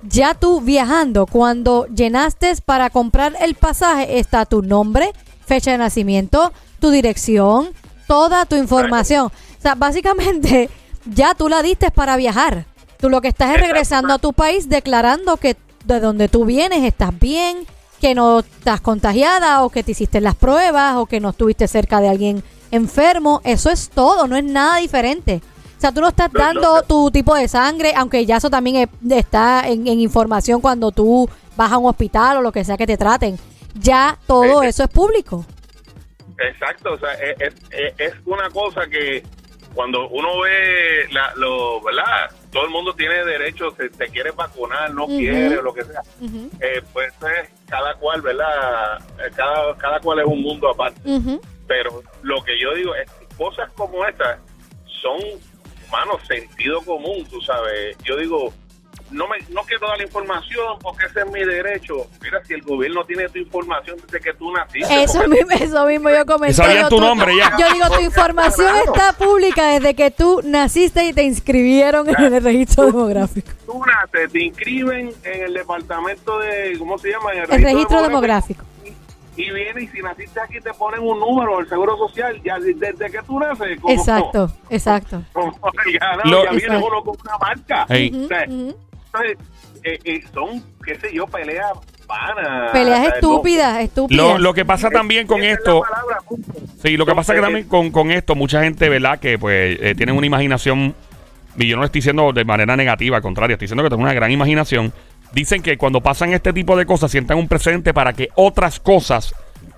[0.02, 5.12] ya tú viajando, cuando llenaste para comprar el pasaje, está tu nombre,
[5.48, 7.70] fecha de nacimiento, tu dirección,
[8.06, 9.26] toda tu información.
[9.26, 10.70] O sea, básicamente
[11.06, 12.66] ya tú la diste para viajar.
[13.00, 16.84] Tú lo que estás es regresando a tu país declarando que de donde tú vienes
[16.84, 17.66] estás bien,
[18.00, 22.00] que no estás contagiada o que te hiciste las pruebas o que no estuviste cerca
[22.00, 23.40] de alguien enfermo.
[23.44, 25.40] Eso es todo, no es nada diferente.
[25.76, 28.88] O sea, tú no estás dando tu tipo de sangre, aunque ya eso también es-
[29.16, 32.86] está en, en información cuando tú vas a un hospital o lo que sea que
[32.86, 33.38] te traten.
[33.80, 34.68] Ya todo Eh, eh.
[34.68, 35.44] eso es público.
[36.38, 37.36] Exacto, o sea, es,
[37.70, 39.22] es- es- una cosa que
[39.74, 42.30] cuando uno ve la, lo, ¿verdad?
[42.52, 46.00] Todo el mundo tiene derecho, se te quiere vacunar, no quiere, o lo que sea.
[46.20, 48.98] Ujú, Eh, pues es cada cual, ¿verdad?
[49.18, 51.00] Eh, Cada, cada cual es un mundo aparte.
[51.66, 54.38] Pero lo que yo digo es que cosas como estas
[55.02, 55.18] son,
[55.92, 57.96] mano, sentido común, tú sabes.
[58.04, 58.52] Yo digo,
[59.10, 62.06] no me no quiero dar la información porque ese es mi derecho.
[62.22, 65.02] Mira, si el gobierno tiene tu información desde que tú naciste.
[65.02, 66.54] Eso mismo, eso mismo yo comenté.
[66.54, 67.56] Sabían tu nombre ya.
[67.58, 72.42] Yo digo, tu información está pública desde que tú naciste y te inscribieron en el
[72.42, 73.50] registro demográfico.
[73.66, 77.32] tú naces, te inscriben en el departamento de, ¿cómo se llama?
[77.32, 78.64] En El registro demográfico.
[79.36, 82.74] Y viene y si naciste aquí te ponen un número del Seguro Social, ya de-
[82.74, 83.80] desde que tú naces.
[83.80, 85.22] Como, Exacto, exacto.
[85.32, 85.52] como-
[85.92, 86.86] ya, no, Lo- ya viene Exacto.
[86.88, 87.86] uno con una marca.
[87.88, 88.10] Ey.
[88.10, 88.76] Ujú, O sea, ujú.
[89.12, 89.38] Entonces,
[89.84, 91.70] eh, eh, son, qué sé yo, peleas
[92.06, 92.70] vanas.
[92.72, 94.24] Peleas no- estúpidas, estúpidas.
[94.24, 96.52] Lo, lo que pasa también con Esa es esto, palabra, punto.
[96.82, 99.18] sí, lo que pasa que Entonces, también con, con esto, mucha gente, ¿verdad?
[99.20, 100.94] Que pues eh, tienen una imaginación,
[101.56, 104.04] y yo no lo estoy diciendo de manera negativa, al contrario, estoy diciendo que tienen
[104.04, 104.92] una gran imaginación.
[105.32, 109.34] Dicen que cuando pasan este tipo de cosas, sientan un precedente para que otras cosas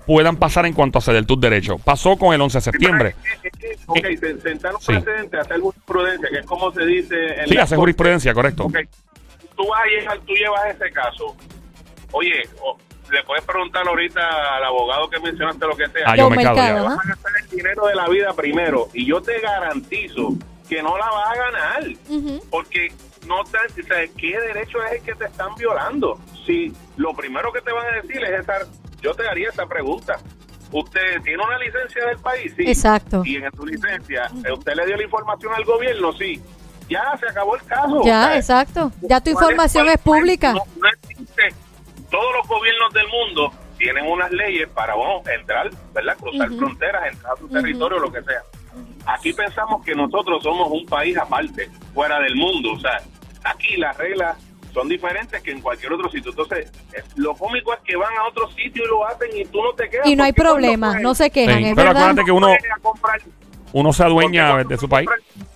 [0.07, 1.81] puedan pasar en cuanto a ceder tus derechos.
[1.81, 3.15] Pasó con el 11 de septiembre.
[3.43, 4.93] Es es ok, se- sentar un Sí.
[4.93, 8.63] precedente, hacer jurisprudencia, que es como se dice en Sí, la hace jurisprudencia, correcto.
[8.65, 8.77] Ok,
[9.55, 11.35] tú, vas a llevar- tú llevas ese caso.
[12.11, 12.77] Oye, o-
[13.11, 16.03] le puedes preguntar ahorita al abogado que mencionaste lo que sea.
[16.07, 16.85] Ah, Yo ya.
[16.85, 16.95] ajá.
[16.95, 20.29] Vas a gastar el dinero de la vida primero y yo te garantizo
[20.69, 21.83] que no la vas a ganar
[22.49, 22.87] porque
[23.27, 26.19] no te, o sea, ¿qué derecho es el que te están violando?
[26.45, 28.61] Si lo primero que te van a decir es estar,
[29.01, 30.17] yo te haría esta pregunta.
[30.71, 32.53] ¿Usted tiene una licencia del país?
[32.55, 32.63] Sí.
[32.65, 33.23] Exacto.
[33.25, 36.13] Y en su licencia, ¿usted le dio la información al gobierno?
[36.13, 36.41] Sí.
[36.91, 38.01] Ya se acabó el caso.
[38.03, 38.91] Ya, O sea, exacto.
[39.01, 40.53] Ya tu ¿cuál información es pública.
[40.53, 41.43] No, no existe.
[42.09, 46.17] Todos los gobiernos del mundo tienen unas leyes para vamos, entrar, ¿verdad?
[46.19, 48.41] Cruzar fronteras, entrar a su territorio, lo que sea.
[49.05, 52.73] Aquí pensamos que nosotros somos un país aparte, fuera del mundo.
[52.73, 53.01] O sea,
[53.43, 54.37] aquí las reglas
[54.73, 56.31] son diferentes que en cualquier otro sitio.
[56.31, 59.63] Entonces, es- lo cómico es que van a otro sitio y lo hacen y tú
[59.63, 60.05] no te quedas.
[60.07, 62.03] Y no hay problema, no se quejan, Sí, es pero verdad.
[62.03, 63.21] acuérdate que uno, fue a comprar-
[63.73, 65.07] uno se adueña de su país.
[65.07, 65.50] comprar-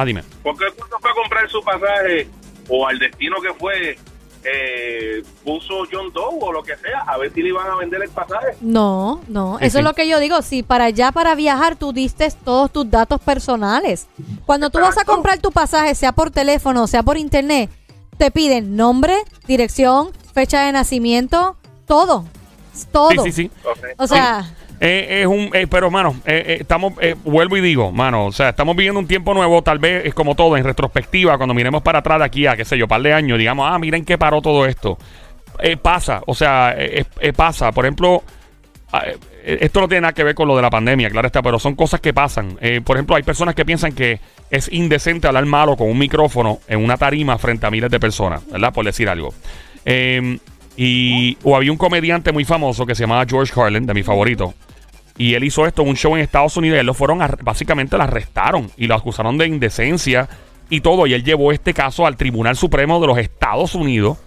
[0.00, 0.22] Ah, dime.
[0.42, 2.28] porque cuando fue a comprar su pasaje
[2.68, 3.98] o al destino que fue,
[4.44, 8.02] eh, puso John Doe o lo que sea, a ver si le iban a vender
[8.02, 8.56] el pasaje.
[8.60, 9.78] No, no, Sí, eso sí.
[9.78, 10.40] es lo que yo digo.
[10.42, 14.06] Si para allá, para viajar, tú diste todos tus datos personales.
[14.46, 17.70] Cuando tú vas a comprar tu pasaje, sea por teléfono, sea por internet,
[18.16, 21.56] te piden nombre, dirección, fecha de nacimiento,
[21.86, 22.24] todo.
[22.92, 23.10] Todo.
[23.24, 23.50] Sí, sí, sí.
[23.96, 28.32] O sea, Eh, es un, eh, pero mano, eh, estamos, vuelvo y digo, mano, o
[28.32, 31.82] sea, estamos viviendo un tiempo nuevo, tal vez es como todo, en retrospectiva, cuando miremos
[31.82, 34.18] para atrás de aquí a, qué sé yo, par de años, digamos, ah, miren qué
[34.18, 34.98] paró todo esto.
[35.82, 36.76] Pasa, o sea,
[37.34, 38.22] pasa, por ejemplo,
[38.92, 39.02] ah,
[39.44, 41.74] esto no tiene nada que ver con lo de la pandemia, claro está, pero son
[41.74, 42.56] cosas que pasan.
[42.84, 46.84] Por ejemplo, hay personas que piensan que es indecente hablar malo con un micrófono en
[46.84, 48.72] una tarima frente a miles de personas, ¿verdad?
[48.72, 49.34] Por decir algo.
[50.76, 54.54] Y, o había un comediante muy famoso que se llamaba George Carlin, de mi favorito.
[55.18, 57.36] Y él hizo esto en un show en Estados Unidos y él lo fueron, a-
[57.42, 60.28] básicamente lo arrestaron y lo acusaron de indecencia
[60.70, 61.06] y todo.
[61.06, 64.18] Y él llevó este caso al Tribunal Supremo de los Estados Unidos,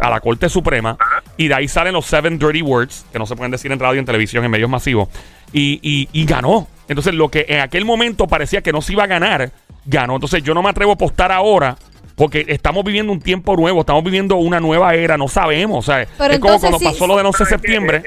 [0.00, 0.96] a la Corte Suprema.
[1.36, 3.98] Y de ahí salen los Seven Dirty Words, que no se pueden decir en radio,
[4.00, 5.08] en televisión, en medios masivos.
[5.52, 6.68] Y, y- y ganó.
[6.88, 9.52] Entonces, lo que en aquel momento parecía que no se iba a ganar,
[9.84, 10.14] ganó.
[10.16, 11.76] Entonces, yo no me atrevo a apostar ahora.
[12.16, 15.88] Porque estamos viviendo un tiempo nuevo, estamos viviendo una nueva era, no sabemos.
[15.88, 18.02] O sea, Pero es como cuando sí- pasó lo del 11 de septiembre.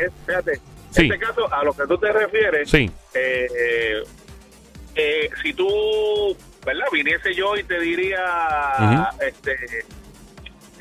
[0.93, 1.03] Sí.
[1.11, 2.89] este caso, a lo que tú te refieres, Sí.
[3.13, 4.03] eh,
[4.95, 6.85] eh, si tú, ¿verdad?
[6.91, 9.53] Viniese yo y te diría, este,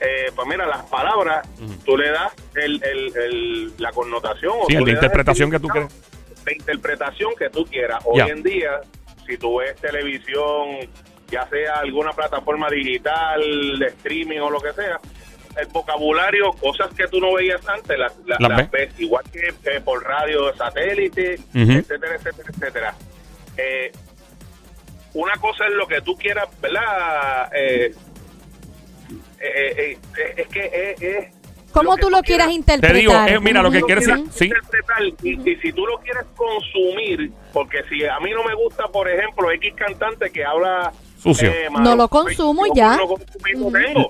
[0.00, 1.72] eh, pues mira, las palabras, Ujú.
[1.84, 4.52] tú le das el, el- el- la connotación.
[4.60, 6.02] o Sí, tú la interpretación que tú significado,
[6.44, 8.02] La interpretación que tú quieras.
[8.04, 8.80] Hoy en día,
[9.26, 10.88] si tú ves televisión,
[11.30, 13.40] ya sea alguna plataforma digital,
[13.78, 14.98] de streaming o lo que sea,
[15.56, 18.70] el vocabulario, cosas que tú no veías antes, las, las- Las las ves.
[18.70, 22.94] ves, igual que eh, por radio, satélite, etcétera, etcétera, etcétera.
[23.56, 23.92] Eh,
[25.14, 27.50] una cosa es lo que tú quieras, ¿verdad?
[27.54, 27.94] Eh,
[29.40, 31.42] eh, eh, eh, es que eh, es...
[31.72, 32.96] ¿Cómo que tú lo quieras Te interpretar?
[32.96, 33.86] digo, eh, mira, lo que Ujú.
[33.86, 38.18] quiere decir, quieras sí, interpretar y, y si tú lo quieres consumir, porque si a
[38.20, 41.52] mí no me gusta, por ejemplo, X cantante que habla Sucio.
[41.70, 42.96] malo, No lo consumo y ya.
[42.96, 43.56] no consumir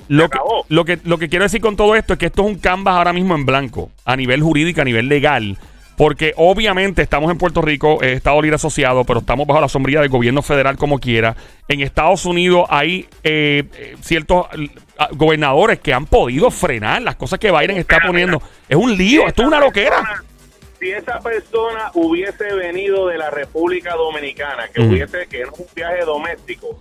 [0.08, 0.38] lo tengo, que,
[0.74, 2.94] lo, que, lo que quiero decir con todo esto es que esto es un canvas
[2.94, 5.58] ahora mismo en blanco, a nivel jurídico, a nivel legal.
[5.94, 10.00] Porque obviamente estamos en Puerto Rico, eh, Estado Libre Asociado, pero estamos bajo la sombrilla
[10.00, 11.36] del gobierno federal como quiera.
[11.68, 14.68] En Estados Unidos hay eh, eh, ciertos eh,
[15.12, 18.38] gobernadores que han podido frenar las cosas que Biden está Mira, poniendo.
[18.40, 18.50] mira.
[18.70, 19.96] Es un lío, esto es una loquera.
[19.96, 20.24] persona-
[20.80, 25.66] Si esa persona hubiese venido de la República Dominicana, que hubiese, que no es un
[25.76, 26.78] viaje doméstico,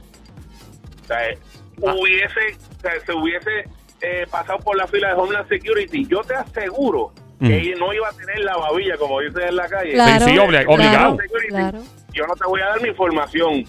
[1.14, 1.38] sea, eh,
[1.84, 1.96] Ah.
[2.00, 3.50] hubiese, o sea, se hubiese
[4.02, 7.14] eh, pasado por la fila de Homeland Security, yo te aseguro Ujú.
[7.40, 9.94] que ella no iba a tener la babilla, como dicen en la calle.
[9.94, 11.18] Claro, Sí, sí, obli- obligado.
[11.50, 11.80] Claro.
[12.14, 13.64] Yo no te voy a dar mi información.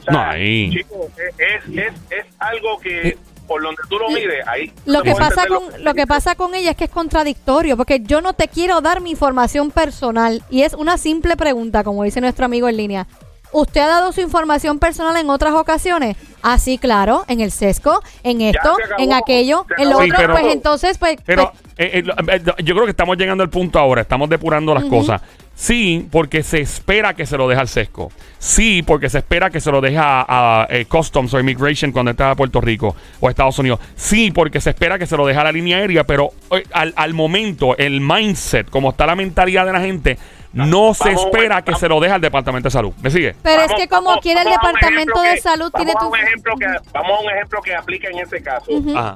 [0.00, 0.70] O sea, No, ahí.
[0.70, 1.08] chico,
[1.38, 4.72] es, es, es algo que por donde tú lo mires, ahí.
[4.86, 8.20] Lo que pasa con lo que pasa con ella es que es contradictorio, porque yo
[8.20, 12.44] no te quiero dar mi información personal y es una simple pregunta, como dice nuestro
[12.44, 13.06] amigo en línea.
[13.52, 16.16] ¿Usted ha dado su información personal en otras ocasiones?
[16.42, 19.98] Así, claro, en el sesco, en esto, acabó, en aquello, en lo.
[20.00, 22.90] Sí, otro, pero- pues entonces, pues, Pero pues, eh, eh, lo- eh, yo creo que
[22.90, 25.20] estamos llegando al punto ahora, estamos depurando las cosas.
[25.54, 28.12] Sí, porque se espera que se lo deje al sesco.
[28.38, 32.10] Sí, porque se espera que se lo deje a, a, eh, Customs o Immigration cuando
[32.10, 33.80] está a Puerto Rico o Estados Unidos.
[33.96, 36.92] Sí, porque se espera que se lo deje a la línea aérea, pero eh, al,
[36.94, 40.18] al momento, el mindset, como está la mentalidad de la gente,
[40.56, 41.80] no se Vamos, espera que vamos.
[41.80, 42.92] se lo deje al Departamento de Salud.
[43.02, 43.34] ¿Me sigue?
[43.42, 46.08] pero es que como vamos- quiere el Departamento de que- Salud, tiene tu...
[46.08, 48.66] un ejemplo que Vamos a un ejemplo que aplica en este caso.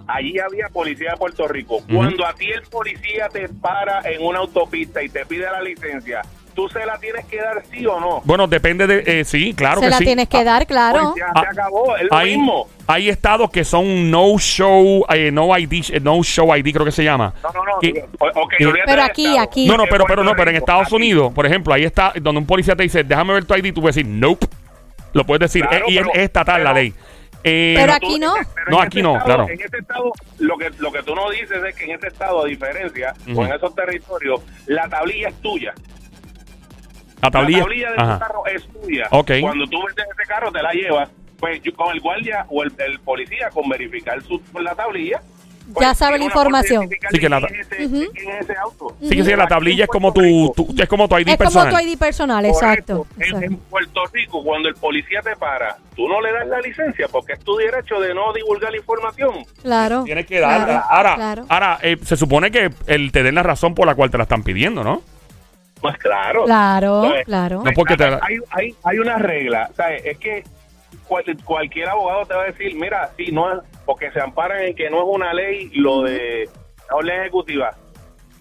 [0.07, 1.79] Allí había policía de Puerto Rico.
[1.93, 6.23] Cuando a ti el policía te para en una autopista y te pide la licencia,
[6.61, 8.21] ¿tú se la tienes que dar sí o no?
[8.25, 9.21] Bueno, depende de...
[9.21, 10.05] eh, sí, claro se que la sí.
[10.05, 11.13] tienes que dar, claro.
[11.13, 12.69] Pues ya Ah, se acabó, es lo hay, mismo.
[12.87, 16.93] hay estados que son no show, eh, no ID, eh, no show ID creo que
[16.93, 17.33] se llama.
[17.43, 17.79] No, no, no.
[17.81, 18.05] Que-
[18.87, 19.41] Pero aquí, Estado.
[19.41, 19.67] aquí.
[19.69, 20.97] no, no, pero, En pero no, pero en Estados aquí.
[20.97, 23.81] Unidos, por ejemplo, ahí está donde un policía te dice, déjame ver tu ID, tú
[23.81, 24.47] puedes decir, nope.
[25.13, 26.95] Lo puedes decir, Claro, eh, y es pero- estatal la ley.
[27.43, 28.35] Eh, Pero aquí no.
[28.55, 29.49] pero No, en aquí este no, estado- claro.
[29.51, 32.45] En este estado, lo que, lo que tú no dices es que en este estado,
[32.45, 35.73] a diferencia, o en esos territorios, la tablilla es tuya.
[37.23, 37.59] La tablilla.
[37.59, 38.15] La tablilla de Ajá.
[38.15, 39.07] tu carro es tuya.
[39.11, 39.31] Ok.
[39.41, 41.11] Cuando tú vendes ese carro, te la llevas.
[41.39, 45.21] Pues yo- con el guardia o el, el policía, con verificar su, la tablilla.
[45.73, 46.89] pues, Ya sabe la información.
[47.11, 47.89] Sí, que la- ese-.
[47.89, 50.21] Sí, que sí, la tablilla es como tu,
[50.79, 51.73] es como tu ID Es como personal.
[51.73, 53.07] tu ID personal, exacto.
[53.19, 57.35] En, Puerto Rico, cuando el policía te para, tú no le das la licencia porque
[57.35, 59.45] es tu derecho de no divulgar la información.
[59.63, 60.05] Claro.
[60.05, 60.65] Tienes que darla.
[60.67, 61.45] Claro, ahora, claro.
[61.49, 64.25] ahora eh, se supone que el te den la razón por la cual te la
[64.25, 65.03] están pidiendo, ¿no?
[65.81, 66.45] Pues claro.
[66.45, 67.25] Claro, ¿Sabes?
[67.27, 67.63] claro.
[67.65, 70.05] No porque te- hay, hay, hay una regla, ¿sabes?
[70.05, 70.45] Es que
[71.07, 74.75] cual- cualquier abogado te va a decir, mira, sí, no es, porque se amparan en
[74.75, 76.49] que no es una ley lo de
[76.89, 77.71] la orden ejecutiva.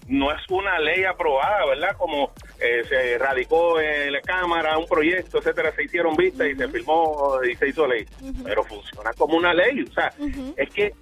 [0.06, 1.96] No es una ley aprobada, ¿verdad?
[1.96, 6.66] Como eh, se radicó en la Cámara un proyecto, etcétera, se hicieron vistas y se
[6.68, 8.04] firmó y se hizo ley.
[8.44, 9.82] Pero funciona como una ley.
[9.88, 10.12] O sea,
[10.56, 10.92] es que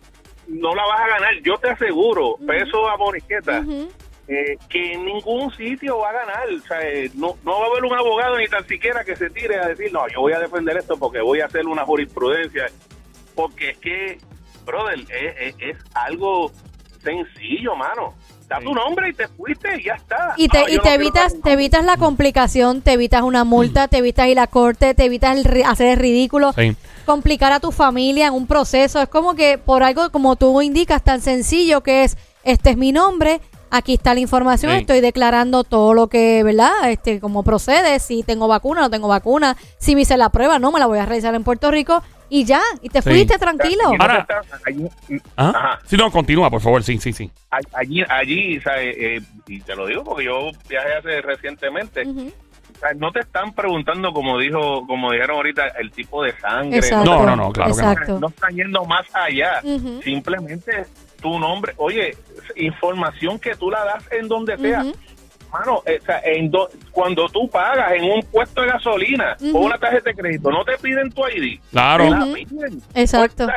[0.47, 1.35] no la vas a ganar.
[1.43, 3.65] Yo te aseguro, peso a Moriqueta.
[4.29, 6.45] Eh, que en ningún sitio va a ganar.
[6.53, 9.31] O sea, eh, no, no va a haber un abogado ni tan siquiera que se
[9.31, 12.67] tire a decir, no, yo voy a defender esto porque voy a hacer una jurisprudencia.
[13.35, 14.19] Porque es que,
[14.67, 16.53] brother, es, es- es algo
[17.03, 18.15] sencillo, mano.
[18.49, 20.33] Da tu nombre y te fuiste y ya está.
[20.39, 23.99] Y te, y te no evitas, te evitas la complicación, te evitas una multa, te
[23.99, 26.75] evitas ir a corte, te evitas el ri- hacer el ridículo, Sí.
[27.05, 29.03] complicar a tu familia en un proceso.
[29.03, 32.91] Es como que por algo, como tú indicas, tan sencillo que es, este es mi
[32.91, 34.79] nombre, aquí está la información, Sí.
[34.81, 36.91] estoy declarando todo lo que, ¿verdad?
[36.91, 40.71] Este, cómo procede, si tengo vacuna, no tengo vacuna, si me hice la prueba, no,
[40.73, 43.09] me la voy a realizar en Puerto Rico y ya, y te Sí.
[43.11, 43.85] fuiste tranquilo.
[43.99, 44.27] Ahora-
[44.67, 44.89] allí-
[45.37, 45.53] ¿Ah?
[45.55, 45.79] Ajá.
[45.87, 46.83] Sí, no, continúa, por favor.
[46.83, 47.31] Sí, sí, sí.
[47.73, 48.95] allí, allí ¿sabes?
[48.99, 52.05] Eh, y te lo digo porque yo viajé hace recientemente.
[52.97, 56.79] No te están preguntando, como dijo, como dijeron ahorita, el tipo de sangre.
[56.79, 57.05] Exacto.
[57.11, 57.91] No, no, no, claro que no.
[57.93, 58.21] Exacto.
[58.21, 59.61] no están yendo más allá.
[60.05, 60.87] Simplemente
[61.21, 62.17] tu nombre, oye,
[62.57, 64.81] información que tú la das en donde sea.
[64.83, 64.93] Ujú.
[65.53, 69.79] Mano, o sea, en do- cuando tú pagas en un puesto de gasolina o una
[69.79, 71.59] tarjeta de crédito, no te piden tu ID.
[71.71, 72.05] Claro.
[72.05, 72.83] Te la piden.
[72.95, 73.45] Exacto.
[73.45, 73.57] O sea.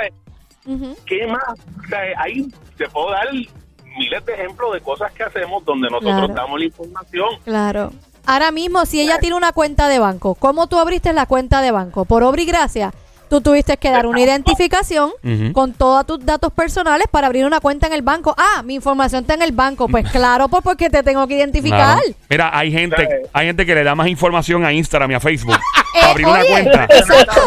[1.05, 1.43] ¿Qué más?
[1.83, 2.47] O sea, ahí
[2.77, 6.33] te puedo dar miles de ejemplos de cosas que hacemos donde nosotros Claro.
[6.33, 7.29] damos la información.
[7.43, 7.91] Claro.
[8.25, 11.71] Ahora mismo, si ella tiene una cuenta de banco, ¿cómo tú abriste la cuenta de
[11.71, 12.05] banco?
[12.05, 12.93] ¿Por obra y gracia?
[13.31, 15.09] Tú tuviste que dar una identificación
[15.53, 18.35] con todos tus datos personales para abrir una cuenta en el banco.
[18.37, 19.87] Ah, mi información está en el banco.
[19.87, 21.97] Pues claro, pues porque te tengo que identificar.
[22.01, 22.15] Claro.
[22.29, 25.55] Mira, hay gente, hay gente que le da más información a Instagram y a Facebook
[25.55, 25.59] Eh,
[26.01, 26.83] para abrir una oye, cuenta.
[26.93, 27.41] Exacto,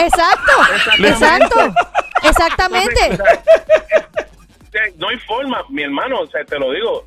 [0.00, 0.52] exacto,
[0.98, 1.74] exacto,
[2.24, 3.00] exactamente.
[4.72, 7.04] Eh, No hay forma, mi hermano, o sea, te lo digo,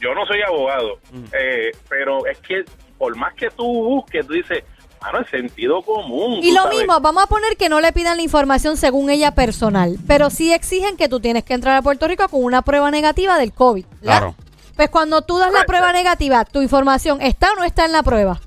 [0.00, 1.24] yo no soy abogado, Mm.
[1.32, 2.64] eh, pero es que
[2.98, 4.62] por más que tú busques, tú dices,
[5.04, 6.40] mano, es sentido común.
[6.42, 6.78] Y lo sabes.
[6.78, 10.52] mismo, vamos a poner que no le pidan la información según ella personal, pero sí
[10.52, 13.84] exigen que tú tienes que entrar a Puerto Rico con una prueba negativa del COVID.
[13.84, 14.02] ¿verdad?
[14.02, 14.34] Claro.
[14.76, 18.02] Pues cuando tú das la prueba negativa, tu información está o no está en la
[18.02, 18.40] prueba.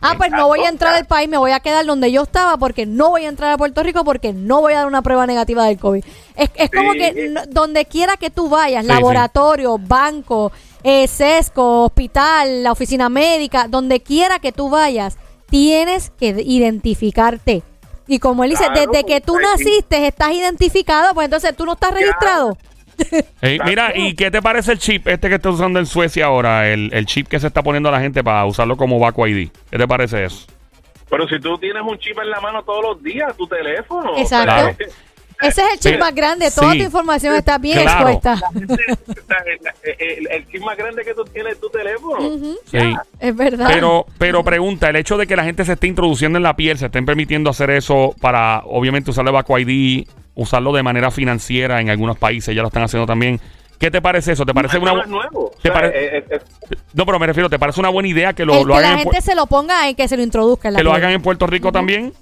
[0.00, 2.56] Ah, pues no voy a entrar al país, me voy a quedar donde yo estaba
[2.56, 5.26] porque no voy a entrar a Puerto Rico porque no voy a dar una prueba
[5.26, 6.04] negativa del COVID.
[6.36, 6.98] Es, es como Sí.
[7.00, 10.52] que no- donde quiera que tú vayas, Sí, laboratorio, banco,
[10.84, 15.18] eh, sesco, hospital, la oficina médica, donde quiera que tú vayas,
[15.50, 17.62] tienes que identificarte.
[18.06, 19.42] Y como él dice, Claro, desde que tú sí.
[19.42, 22.56] naciste estás identificado, pues entonces tú no estás registrado.
[23.42, 26.68] Mira, ¿y qué te parece el chip este que está usando en Suecia ahora?
[26.68, 29.50] El, el chip que se está poniendo a la gente para usarlo como Baco ID.
[29.70, 30.46] ¿Qué te parece eso?
[31.08, 34.16] Pero si tú tienes un chip en la mano todos los días, tu teléfono.
[34.18, 34.52] Exacto.
[34.52, 34.76] Claro.
[35.40, 36.78] Ese es el chip más grande, toda Sí.
[36.78, 38.08] tu información está bien Claro.
[38.08, 38.40] expuesta.
[39.84, 42.18] el, el- el chip más grande que tú tienes es tu teléfono.
[42.70, 42.78] Sí.
[43.20, 43.68] Es verdad.
[43.72, 46.78] Pero, pero pregunta, el hecho de que la gente se esté introduciendo en la piel,
[46.78, 51.90] se estén permitiendo hacer eso para, obviamente, usarlo Baco ID, usarlo de manera financiera en
[51.90, 53.40] algunos países, ya lo están haciendo también.
[53.78, 54.44] ¿Qué te parece eso?
[54.44, 55.52] ¿Te parece Eso una no nuevo.
[55.62, 58.08] ¿Te O sea, pare- eh, eh, eh, No, pero me refiero, ¿te parece una buena
[58.08, 59.94] idea que lo, el lo que la hagan, en, gente Pu- se lo ponga y
[59.94, 62.12] que se lo introduzca en la que lo hagan en Puerto Rico también?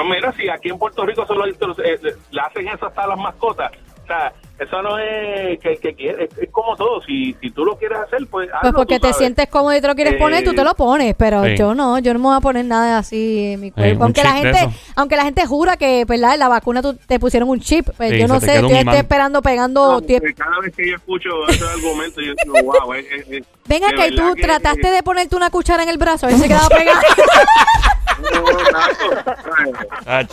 [0.00, 1.54] Ah, mira, si aquí en Puerto Rico solo eh,
[2.02, 3.70] le- le hacen eso hasta a las mascotas.
[4.02, 7.00] O sea, eso no es que, que quiere, es, es como todo.
[7.02, 9.80] Si, si tú lo quieres hacer, pues Pues hazlo, porque tú te sientes cómodo y
[9.80, 11.54] te lo quieres Eh, poner, tú te lo pones, pero sí.
[11.56, 14.02] yo no, yo no me voy a poner nada así en mi cuerpo.
[14.02, 16.34] aunque la gente, aunque la gente jura que, ¿verdad?
[16.34, 18.96] En la vacuna tú, te pusieron un chip, pues Sí, yo no sé, un estoy,
[18.96, 20.26] esperando pegando No, tiempo.
[20.26, 23.80] porque cada vez que yo escucho ese argumento, yo digo, wow, es, es- es- Ven
[23.82, 26.36] de acá, y tú que- trataste de ponerte una cuchara en el brazo, a ver
[26.36, 27.00] si se quedaba pegada.
[28.20, 28.44] No,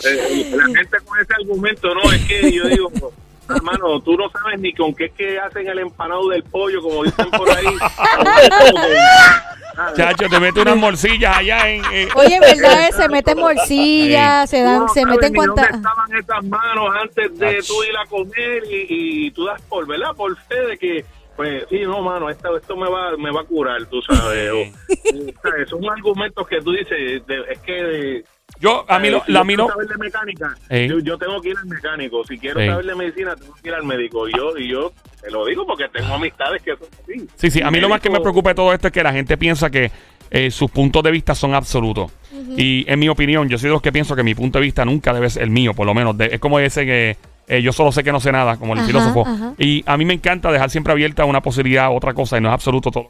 [0.04, 2.90] eh, la gente con ese argumento, no, es que yo digo,
[3.48, 7.04] hermano, tú no sabes ni con qué es que hacen el empanado del pollo, como
[7.04, 7.66] dicen por ahí.
[9.96, 11.84] Chacho, te mete unas morcillas allá en...
[11.92, 12.90] eh, Oye, ¿verdad?
[12.90, 15.70] Se meten morcillas, se dan, no se meten cuantas...
[15.70, 17.64] estaban esas manos antes de Ach.
[17.66, 20.14] tú ir a comer y, y tú das por, ¿verdad?
[20.16, 21.04] Por fe de que,
[21.38, 24.50] pues, sí, no, mano, esto, esto me va me va a curar, tú sabes.
[24.50, 28.24] O, son argumentos que tú dices, de- es que...
[28.60, 30.54] Yo, a mí, lo, eh, si la, a mí quiero lo- saber de mecánica,
[30.88, 32.24] yo, yo tengo que ir al mecánico.
[32.24, 34.28] Si quiero saber de medicina, tengo que ir al médico.
[34.28, 37.28] Y yo, y yo te lo digo porque tengo amistades que son así.
[37.36, 39.12] Sí, sí, a mí lo más que me preocupa de todo esto es que la
[39.12, 39.92] gente piensa que
[40.30, 42.10] eh, sus puntos de vista son absolutos.
[42.56, 44.84] Y en mi opinión, yo soy de los que pienso que mi punto de vista
[44.84, 46.16] nunca debe ser el mío, por lo menos.
[46.18, 47.16] De- es como ese que
[47.48, 49.24] eh, yo solo sé que no sé nada, como el Ajá, filósofo.
[49.26, 49.52] ajá.
[49.58, 52.54] Y a mí me encanta dejar siempre abierta una posibilidad, otra cosa, y no es
[52.54, 53.08] absoluto todo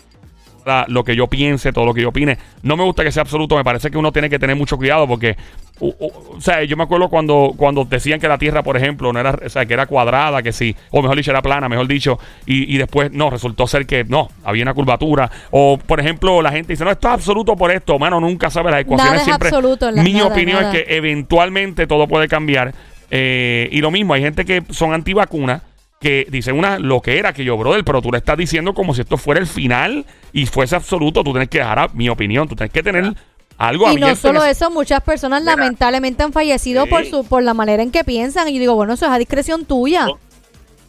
[0.89, 2.37] lo que yo piense, todo lo que yo opine.
[2.63, 5.09] No me gusta que sea absoluto, me parece que uno tiene que tener mucho cuidado
[5.09, 5.35] porque,
[5.81, 9.19] u- o sea, yo me acuerdo cuando, cuando decían que la Tierra, por ejemplo, no
[9.19, 12.19] era, o sea, que era cuadrada, que sí, o mejor dicho, era plana, mejor dicho,
[12.45, 15.31] y, y después no, resultó ser que no, había una curvatura.
[15.53, 18.71] O, por ejemplo, la gente dice, no, esto es absoluto por esto, mano, nunca sabe
[18.71, 19.49] las ecuaciones Nada es siempre.
[19.49, 20.75] absoluto la- Mi nada, opinión nada.
[20.77, 22.75] es que eventualmente todo puede cambiar.
[23.11, 25.63] Eh, y lo mismo, hay gente que son antivacunas
[26.01, 28.95] que dicen una lo que era que yo, brother, pero tú le estás diciendo como
[28.95, 31.25] si esto fuera el final y fuese absoluto.
[31.25, 33.13] Tú tienes que dejar a mi opinión, tú tienes que tener
[33.57, 35.57] algo Y no solo eso, muchas personas Mira.
[35.57, 36.91] lamentablemente han fallecido Sí.
[36.91, 38.49] por su por la manera en que piensan.
[38.49, 40.07] Y yo digo, bueno, eso es a discreción tuya.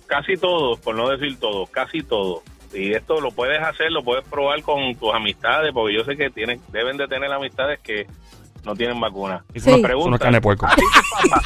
[0.05, 2.43] Casi todos, por no decir todos, casi todos.
[2.73, 6.29] Y esto lo puedes hacer, lo puedes probar con tus amistades, porque yo sé que
[6.29, 8.05] tienen, deben de tener amistades que
[8.63, 9.43] no tienen vacuna.
[9.53, 9.69] Es Sí.
[9.71, 10.65] una- Pregunta, es una carne de puerco.
[10.67, 10.91] ¿A ti tus
[11.21, 11.43] papás,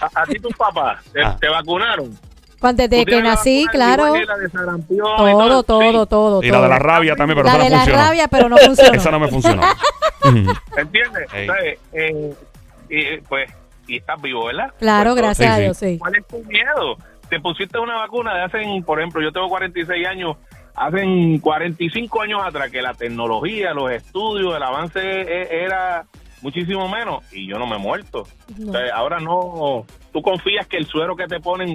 [0.00, 1.36] a, a- a ti tus papás te, Ah.
[1.40, 2.18] te vacunaron?
[2.60, 4.04] Cuando ¿Tú desde que la nací, claro.
[4.14, 6.08] viruela, de Todo, todo, Sí.
[6.08, 8.02] todo, Y la de la rabia también, pero La esa no de la funcionó.
[8.04, 8.92] rabia, pero no funcionó.
[8.94, 9.62] Esa no me funcionó.
[10.76, 11.28] ¿Entiendes?
[11.30, 11.78] ¿Sabes?
[11.92, 12.34] Eh,
[12.88, 13.50] y, pues,
[13.86, 14.72] y estás vivo, ¿verdad?
[14.78, 15.98] Claro, Pues, gracias a Dios, sí.
[15.98, 16.96] ¿Cuál es tu miedo?
[17.28, 20.36] Te pusiste una vacuna de hace, por ejemplo, yo tengo 46 años,
[20.74, 26.04] hace 45 años atrás que la tecnología, los estudios, el avance e- era
[26.44, 28.28] muchísimo menos y yo no me he muerto.
[28.58, 28.70] No.
[28.70, 31.70] O sea, ahora no, tú confías que el suero que te ponen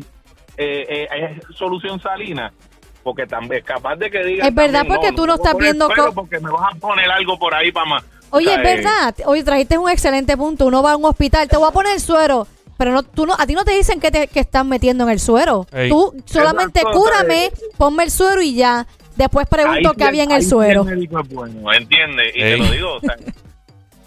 [0.58, 2.54] eh, eh, es solución salina.
[3.02, 5.90] Porque también es capaz de que digas Es verdad, también, porque tú no estás viendo
[6.14, 8.04] porque me vas a poner algo por ahí para más.
[8.30, 9.16] Oye, O sea, es eh, verdad.
[9.26, 10.68] Oye, trajiste un excelente punto.
[10.68, 12.46] Uno va a un hospital, te voy a poner el suero.
[12.78, 15.10] Pero no, tú no, a ti no te dicen que te que están metiendo en
[15.10, 15.66] el suero.
[15.72, 15.90] Ey.
[15.90, 18.86] Tú solamente Exacto, cúrame, ponme el suero y ya.
[19.16, 20.84] Después pregunto Ahí qué había en el suero.
[20.84, 22.36] médico es bueno, ¿entiendes?
[22.36, 22.52] Y Ey.
[22.52, 23.16] te lo digo, o sea,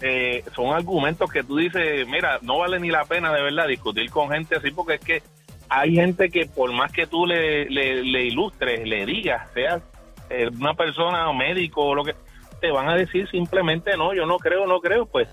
[0.05, 4.11] eh, son argumentos que tú dices, mira, no vale ni la pena de verdad discutir
[4.11, 5.23] con gente así porque es que
[5.69, 9.81] hay gente que por más que tú le, le, le ilustres, le digas, seas
[10.29, 12.15] eh, una persona o médico o lo que
[12.59, 15.29] te van a decir simplemente no, yo no creo, no creo, pues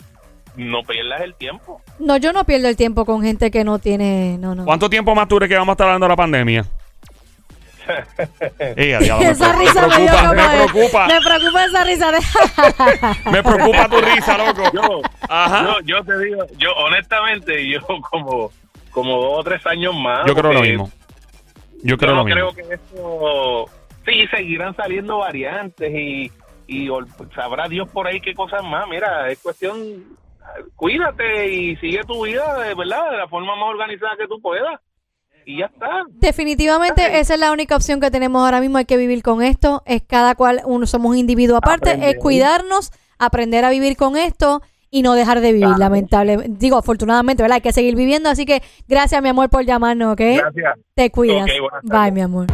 [0.56, 1.80] no pierdas el tiempo.
[1.98, 4.38] No, yo no pierdo el tiempo con gente que no tiene.
[4.38, 4.64] No, no.
[4.64, 6.64] ¿Cuánto tiempo más tú crees que vamos a estar hablando de la pandemia?
[8.76, 11.20] Ey, a diablo, me, esa pre- risa me me, dio preocupa, como me preocupa, Me
[11.20, 12.18] preocupa esa risa de.
[13.30, 14.62] me preocupa tu risa, loco.
[14.72, 15.62] Yo, Ajá.
[15.64, 17.80] yo, yo te digo, yo honestamente, yo
[18.10, 18.50] como,
[18.90, 20.26] como dos o tres años más.
[20.26, 20.90] Yo creo lo porque mismo.
[21.82, 22.52] Yo Yo creo no lo mismo.
[22.52, 23.64] creo que esto,
[24.06, 26.30] sí, seguirán saliendo variantes y,
[26.66, 26.88] y
[27.34, 28.86] sabrá Dios por ahí qué cosas más.
[28.88, 29.76] Mira, es cuestión,
[30.76, 34.78] cuídate y sigue tu vida, de verdad, de la forma más organizada que tú puedas.
[35.50, 35.88] Y ya está.
[36.10, 38.78] Definitivamente esa es la única opción que tenemos ahora mismo.
[38.78, 39.82] Hay que vivir con esto.
[39.84, 41.90] Es cada cual, uno somos un individuo aparte.
[41.90, 42.16] Aprender.
[42.16, 46.36] Es cuidarnos, aprender a vivir con esto y no dejar de vivir, lamentable.
[46.48, 47.56] Digo, afortunadamente, ¿verdad?
[47.56, 48.28] Hay que seguir viviendo.
[48.28, 50.20] Así que gracias, mi amor, por llamarnos, ¿ok?
[50.20, 50.78] Gracias.
[50.94, 51.46] Te cuidas.
[51.82, 52.46] Bye, mi amor.